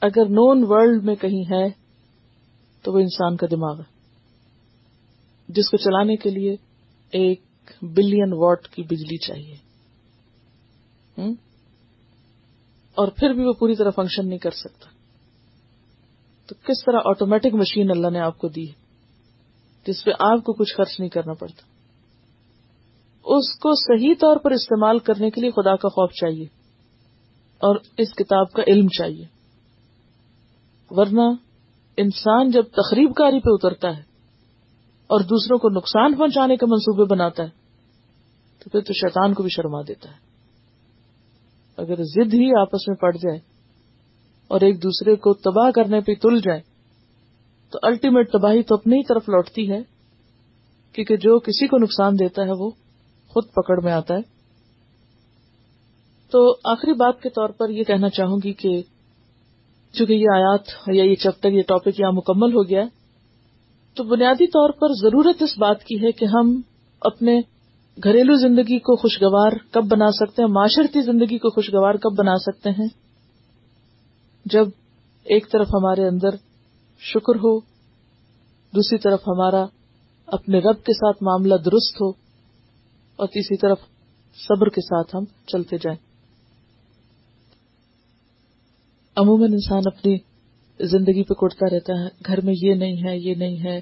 اگر 0.00 0.24
نون 0.24 0.64
ورلڈ 0.66 1.04
میں 1.04 1.14
کہیں 1.14 1.52
ہے، 1.52 1.68
تو 2.82 2.92
وہ 2.92 2.98
انسان 2.98 3.36
کا 3.36 3.46
دماغ 3.50 3.78
ہے۔ 3.78 4.00
جس 5.48 5.70
کو 5.70 5.76
چلانے 5.76 6.16
کے 6.16 6.30
لیے 6.30 6.56
ایک 7.10 7.49
بلین 7.82 8.32
واٹ 8.32 8.68
کی 8.68 8.82
بجلی 8.82 9.18
چاہیے۔ 9.18 9.56
اور 12.94 13.08
پھر 13.08 13.30
بھی 13.30 13.44
وہ 13.44 13.52
پوری 13.52 13.74
طرح 13.74 13.90
فنکشن 13.90 14.28
نہیں 14.28 14.38
کر 14.38 14.50
سکتا۔ 14.50 14.86
تو 16.46 16.54
کس 16.54 16.84
طرح 16.86 17.00
آٹومیٹک 17.04 17.54
مشین 17.54 17.90
اللہ 17.90 18.10
نے 18.10 18.20
آپ 18.20 18.38
کو 18.38 18.48
دی 18.48 18.66
جس 19.86 20.04
پہ 20.04 20.10
آپ 20.18 20.44
کو 20.44 20.52
کچھ 20.52 20.74
خرچ 20.76 21.00
نہیں 21.00 21.08
کرنا 21.08 21.32
پڑتا۔ 21.32 21.62
اس 23.24 23.58
کو 23.58 23.70
صحیح 23.74 24.14
طور 24.20 24.36
پر 24.36 24.50
استعمال 24.50 24.98
کرنے 24.98 25.30
کے 25.30 25.40
لیے 25.40 25.50
خدا 25.50 25.76
کا 25.76 25.88
خوف 25.88 26.12
چاہیے۔ 26.12 26.44
اور 27.58 27.76
اس 27.98 28.12
کتاب 28.12 28.52
کا 28.52 28.62
علم 28.66 28.88
چاہیے۔ 28.88 29.24
ورنہ 30.90 31.32
انسان 31.96 32.50
جب 32.50 32.62
تقریب 32.62 33.14
کاری 33.14 33.40
پہ 33.40 33.48
اترتا 33.52 33.96
ہے 33.96 34.02
اور 35.06 35.20
دوسروں 35.20 35.58
کو 35.58 35.68
نقصان 35.68 36.18
پہنچانے 36.18 36.56
کے 36.56 36.66
منصوبے 36.66 37.04
بناتا 37.04 37.42
ہے 37.42 37.59
تو 38.60 38.70
پھر 38.70 38.80
تو 38.80 38.92
شیطان 38.92 39.34
کو 39.34 39.42
بھی 39.42 39.50
شرما 39.50 39.80
دیتا 39.82 40.10
ہے۔ 40.10 40.18
اگر 41.78 42.02
ضد 42.04 42.34
ہی 42.34 42.50
آپس 42.60 42.88
میں 42.88 42.96
پڑ 42.96 43.12
جائے 43.16 43.38
اور 44.50 44.60
ایک 44.60 44.82
دوسرے 44.82 45.16
کو 45.16 45.34
تباہ 45.34 45.70
کرنے 45.70 46.00
پہ 46.00 46.14
تل 46.14 46.40
جائے، 46.40 46.60
تو 47.72 47.78
الٹیمیٹ 47.82 48.32
تباہی 48.32 48.62
تو 48.62 48.74
اپنی 48.74 48.96
ہی 48.96 49.02
طرف 49.02 49.28
لوٹتی 49.28 49.70
ہے، 49.70 49.80
کیونکہ 50.94 51.16
جو 51.16 51.38
کسی 51.38 51.66
کو 51.66 51.78
نقصان 51.78 52.18
دیتا 52.18 52.42
ہے 52.42 52.52
وہ 52.58 52.70
خود 53.30 53.44
پکڑ 53.52 53.80
میں 53.80 53.92
آتا 53.92 54.14
ہے۔ 54.14 54.22
تو 56.32 56.40
آخری 56.64 56.92
بات 56.92 57.20
کے 57.22 57.30
طور 57.30 57.48
پر 57.48 57.70
یہ 57.70 57.84
کہنا 57.84 58.08
چاہوں 58.08 58.38
گی 58.44 58.52
کہ 58.52 58.82
چونکہ 59.94 60.12
یہ 60.12 60.28
آیات 60.34 60.68
یا 60.88 61.04
یہ 61.04 61.14
چیپٹر، 61.14 61.50
یہ 61.50 61.62
ٹاپک 61.62 62.00
یہاں 62.00 62.12
مکمل 62.12 62.52
ہو 62.52 62.68
گیا 62.68 62.84
تو 63.96 64.04
بنیادی 64.04 64.46
طور 64.46 64.70
پر 64.70 64.92
ضرورت 65.02 65.42
اس 65.42 65.58
بات 65.58 65.84
کی 65.84 65.96
ہے 66.02 66.12
کہ 66.12 66.24
ہم 66.24 66.60
اپنے 67.00 67.40
گھریلو 68.04 68.34
زندگی 68.36 68.78
کو 68.78 68.96
خوشگوار 68.96 69.52
کب 69.70 69.84
بنا 69.88 70.10
سکتے 70.10 70.42
ہیں؟ 70.42 70.48
معاشرتی 70.48 71.02
زندگی 71.02 71.38
کو 71.38 71.50
خوشگوار 71.50 71.94
کب 71.94 72.18
بنا 72.18 72.36
سکتے 72.36 72.70
ہیں؟ 72.70 72.88
جب 74.44 74.68
ایک 75.24 75.52
طرف 75.52 75.68
ہمارے 75.68 76.08
اندر 76.08 76.28
شکر 76.98 77.36
ہو، 77.36 77.60
دوسری 78.72 78.98
طرف 78.98 79.20
ہمارا 79.26 79.64
اپنے 80.26 80.58
رب 80.58 80.84
کے 80.84 80.92
ساتھ 80.92 81.22
معاملہ 81.22 81.54
درست 81.54 82.00
ہو 82.00 82.10
اور 83.16 83.26
تیسری 83.26 83.56
طرف 83.56 83.78
صبر 84.34 84.68
کے 84.68 84.80
ساتھ 84.80 85.16
ہم 85.16 85.24
چلتے 85.24 85.76
جائیں۔ 85.76 85.98
عموماً 89.16 89.52
انسان 89.52 89.82
اپنی 89.86 90.16
زندگی 90.80 91.22
پہ 91.22 91.34
کٹتا 91.34 91.66
رہتا 91.74 91.92
ہے، 91.92 92.08
گھر 92.26 92.40
میں 92.40 92.54
یہ 92.62 92.74
نہیں 92.74 92.96
ہے، 92.96 93.18
یہ 93.18 93.34
نہیں 93.34 93.64
ہے۔ 93.64 93.80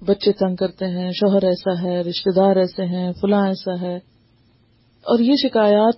بچے 0.00 0.32
تنگ 0.32 0.56
کرتے 0.56 0.84
ہیں، 0.84 1.10
شوہر 1.12 1.44
ایسا 1.44 1.82
ہے 1.82 2.00
رشتے 2.00 2.34
دار 2.34 2.56
ایسے 2.56 2.84
ہیں، 2.84 3.12
فلاں 3.12 3.46
ایسا 3.46 3.80
ہے۔ 3.80 3.96
اور 4.96 5.18
یہ 5.18 5.34
شکایات 5.42 5.94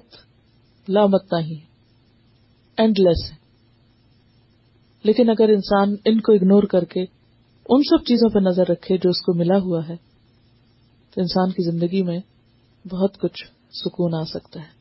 لامت 0.89 1.33
نہیں 1.33 1.67
اینڈ 2.77 2.99
لیس 2.99 3.33
ہے 3.33 3.37
لیکن 5.03 5.31
اگر 5.31 5.49
انسان 5.49 5.95
ان 6.05 6.21
کو 6.21 6.33
اگنور 6.33 6.63
کر 6.63 6.85
کے 6.85 7.01
ان 7.69 7.83
سب 7.83 8.05
چیزوں 8.05 8.31
پہ 8.31 8.39
نظر 8.39 8.67
رکھے 8.69 8.97
جو 8.97 9.11
اس 9.11 9.21
کو 9.21 9.35
ملا 9.35 9.59
ہوا 9.59 9.89
ہے، 9.89 9.97
تو 11.15 11.21
انسان 11.21 11.51
کی 11.51 11.71
زندگی 11.71 12.03
میں 12.03 12.19
بہت 12.89 13.19
کچھ 13.19 13.45
سکون 13.73 14.15
آ 14.15 14.25
سکتا 14.25 14.61
ہے۔ 14.61 14.79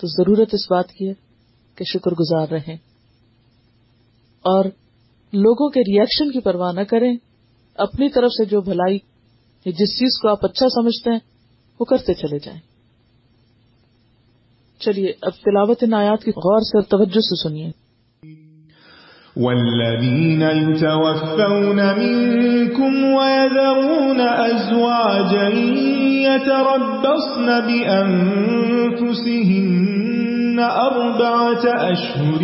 تو 0.00 0.06
ضرورت 0.06 0.48
اس 0.52 0.70
بات 0.70 0.92
کی 0.92 1.08
ہے 1.08 1.14
کہ 1.74 1.84
شکر 1.84 2.10
گزار 2.10 2.46
رہیں۔ 2.48 2.76
اور 4.42 4.64
لوگوں 5.32 5.70
کے 5.70 5.80
ریئیکشن 5.80 6.30
کی 6.30 6.40
پرواہ 6.40 6.72
نہ 6.72 6.80
کریں۔ 6.80 7.16
اپنی 7.74 8.08
طرف 8.08 8.30
سے 8.30 8.44
جو 8.44 8.60
بھلائی 8.60 8.98
جس 9.66 9.98
چیز 9.98 10.20
کو 10.22 10.28
آپ 10.28 10.44
اچھا 10.44 10.68
سمجھتے 10.68 11.10
ہیں، 11.10 11.18
وہ 11.80 11.84
کرتے 11.84 12.14
چلے 12.14 12.38
جائیں۔ 12.38 12.60
چلیے، 14.80 15.12
اب 15.22 15.32
تلاوت 15.32 15.78
ان 15.82 15.94
آیات 15.94 16.24
کی 16.24 16.30
غور 16.30 16.60
سے 16.60 16.82
توجہ 16.82 17.20
سے 17.20 17.48
سنیے۔ 17.48 17.82
والذين 19.36 20.42
يتوفون 20.42 21.76
منكم 21.76 23.04
ويذرون 23.04 24.20
أزواجا 24.50 25.48
يتربصن 26.34 27.46
بأنفسهن 27.46 28.18
أربعة 30.58 31.90
أشهر 31.90 32.42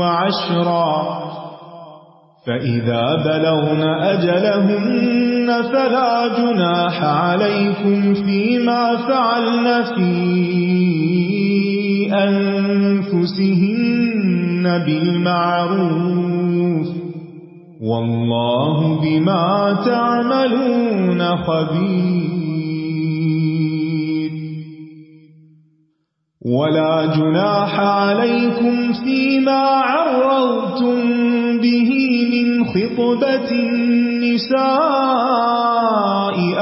وعشرا 0.00 1.25
فإذا 2.46 3.04
بلغن 3.24 3.82
أجلهن 3.82 5.62
فلا 5.72 6.28
جناح 6.38 7.04
عليكم 7.04 8.14
فيما 8.14 8.96
فَعَلْنَ 8.96 9.82
فِي 9.96 10.14
أَنفُسِهِنَّ 12.24 13.84
بِالْمَعْرُوفِ 14.86 16.88
وَاللَّهُ 17.82 19.00
بِمَا 19.02 19.76
تَعْمَلُونَ 19.86 21.20
خَبِيرٌ 21.36 22.35
ولا 26.46 27.06
جناح 27.06 27.80
عليكم 27.80 28.92
فيما 28.92 29.60
عرضتم 29.60 30.96
به 31.58 31.90
من 32.32 32.64
خطبة 32.64 33.50
النساء 33.50 34.56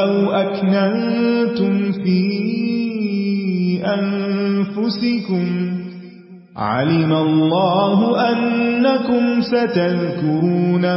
أو 0.02 0.32
أكننتم 0.32 1.92
في 1.92 2.24
أنفسكم. 3.84 5.46
علم 6.56 7.12
الله 7.12 8.30
أنكم 8.32 9.40
ستذكرونهن 9.40 10.94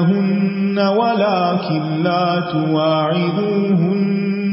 ولكن 0.79 2.03
لا 2.03 2.39
تواعدوهن. 2.53 4.16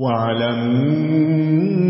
واعلموا 0.00 1.84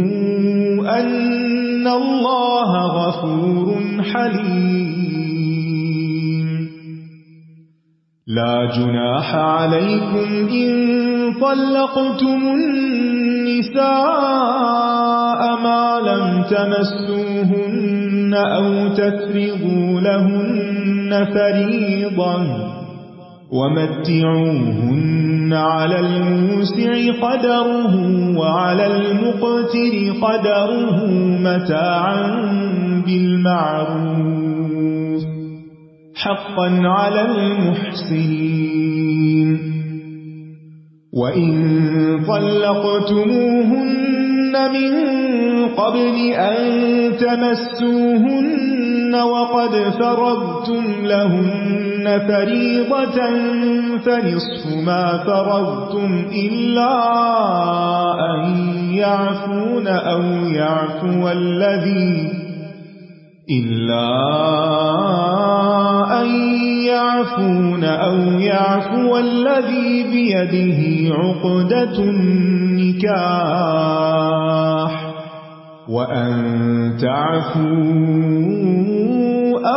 أن 1.01 1.87
الله 1.87 2.87
غفور 2.87 4.03
حليم. 4.03 5.35
لا 8.27 8.71
جناح 8.77 9.35
عليكم 9.35 10.49
إن 10.49 10.75
طلقتم 11.41 12.41
النساء 12.55 13.83
ما 15.63 16.01
لم 16.01 16.43
تمسوهن 16.51 18.35
أو 18.35 18.89
تفرضوا 18.89 20.01
لهن 20.01 21.27
فريضا 21.35 22.37
ومتعوهن 23.53 25.44
على 25.55 26.01
الموسع 26.01 26.93
قدره 27.23 27.95
وعلى 28.39 28.87
المقتر 28.87 30.13
قدره 30.23 31.07
متاعا 31.41 32.21
بالمعروف، 33.07 34.55
حقا 36.17 36.69
على 36.85 37.21
المحسنين. 37.21 38.95
وإن 41.15 41.53
طلقتموهن 42.29 43.75
من 44.73 44.93
قبل 45.69 46.17
أن 46.35 46.57
تمسوهن 47.17 49.15
وقد 49.15 49.73
فرضتم 49.99 50.85
لهن 51.07 51.94
فريضة 52.05 53.19
فنصف 54.05 54.77
ما 54.87 55.25
فرضتم 55.27 56.27
إلا 56.33 56.95
أن 58.35 58.45
يعفون 58.95 59.87
أو 59.87 60.23
يعفو 60.47 61.29
الذي 61.29 62.33
إلا 63.51 64.11
أن 66.21 66.27
يعفون 66.87 67.85
أو 67.85 68.17
يعفو 68.41 69.19
الذي 69.19 70.03
بيده 70.13 71.15
عقدة 71.15 71.99
النكاح 71.99 73.15
وأن 75.89 76.97
تعفوا 77.01 78.84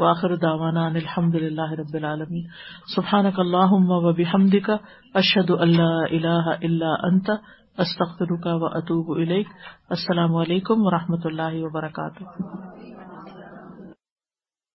واخر 0.00 0.36
دعوانا 0.36 0.86
ان 0.86 0.96
الحمد 0.96 1.34
للہ 1.34 1.72
رب 1.72 1.94
العالمین. 1.94 2.44
سبحانک 2.94 3.40
اللہم 3.40 3.90
و 3.90 4.12
بحمدک، 4.12 4.70
اشہد 5.14 5.50
ان 5.50 5.68
لا 5.68 5.92
الہ 6.10 6.56
الا 6.62 6.94
انت، 7.02 7.30
استغفرک 7.78 8.46
و 8.46 8.66
اتوب 8.66 9.18
الیک. 9.18 9.46
السلام 9.90 10.36
علیکم 10.36 10.74
و 10.78 10.90
رحمۃ 10.90 11.24
اللہ 11.24 11.54
وبرکاتہ. 11.54 12.24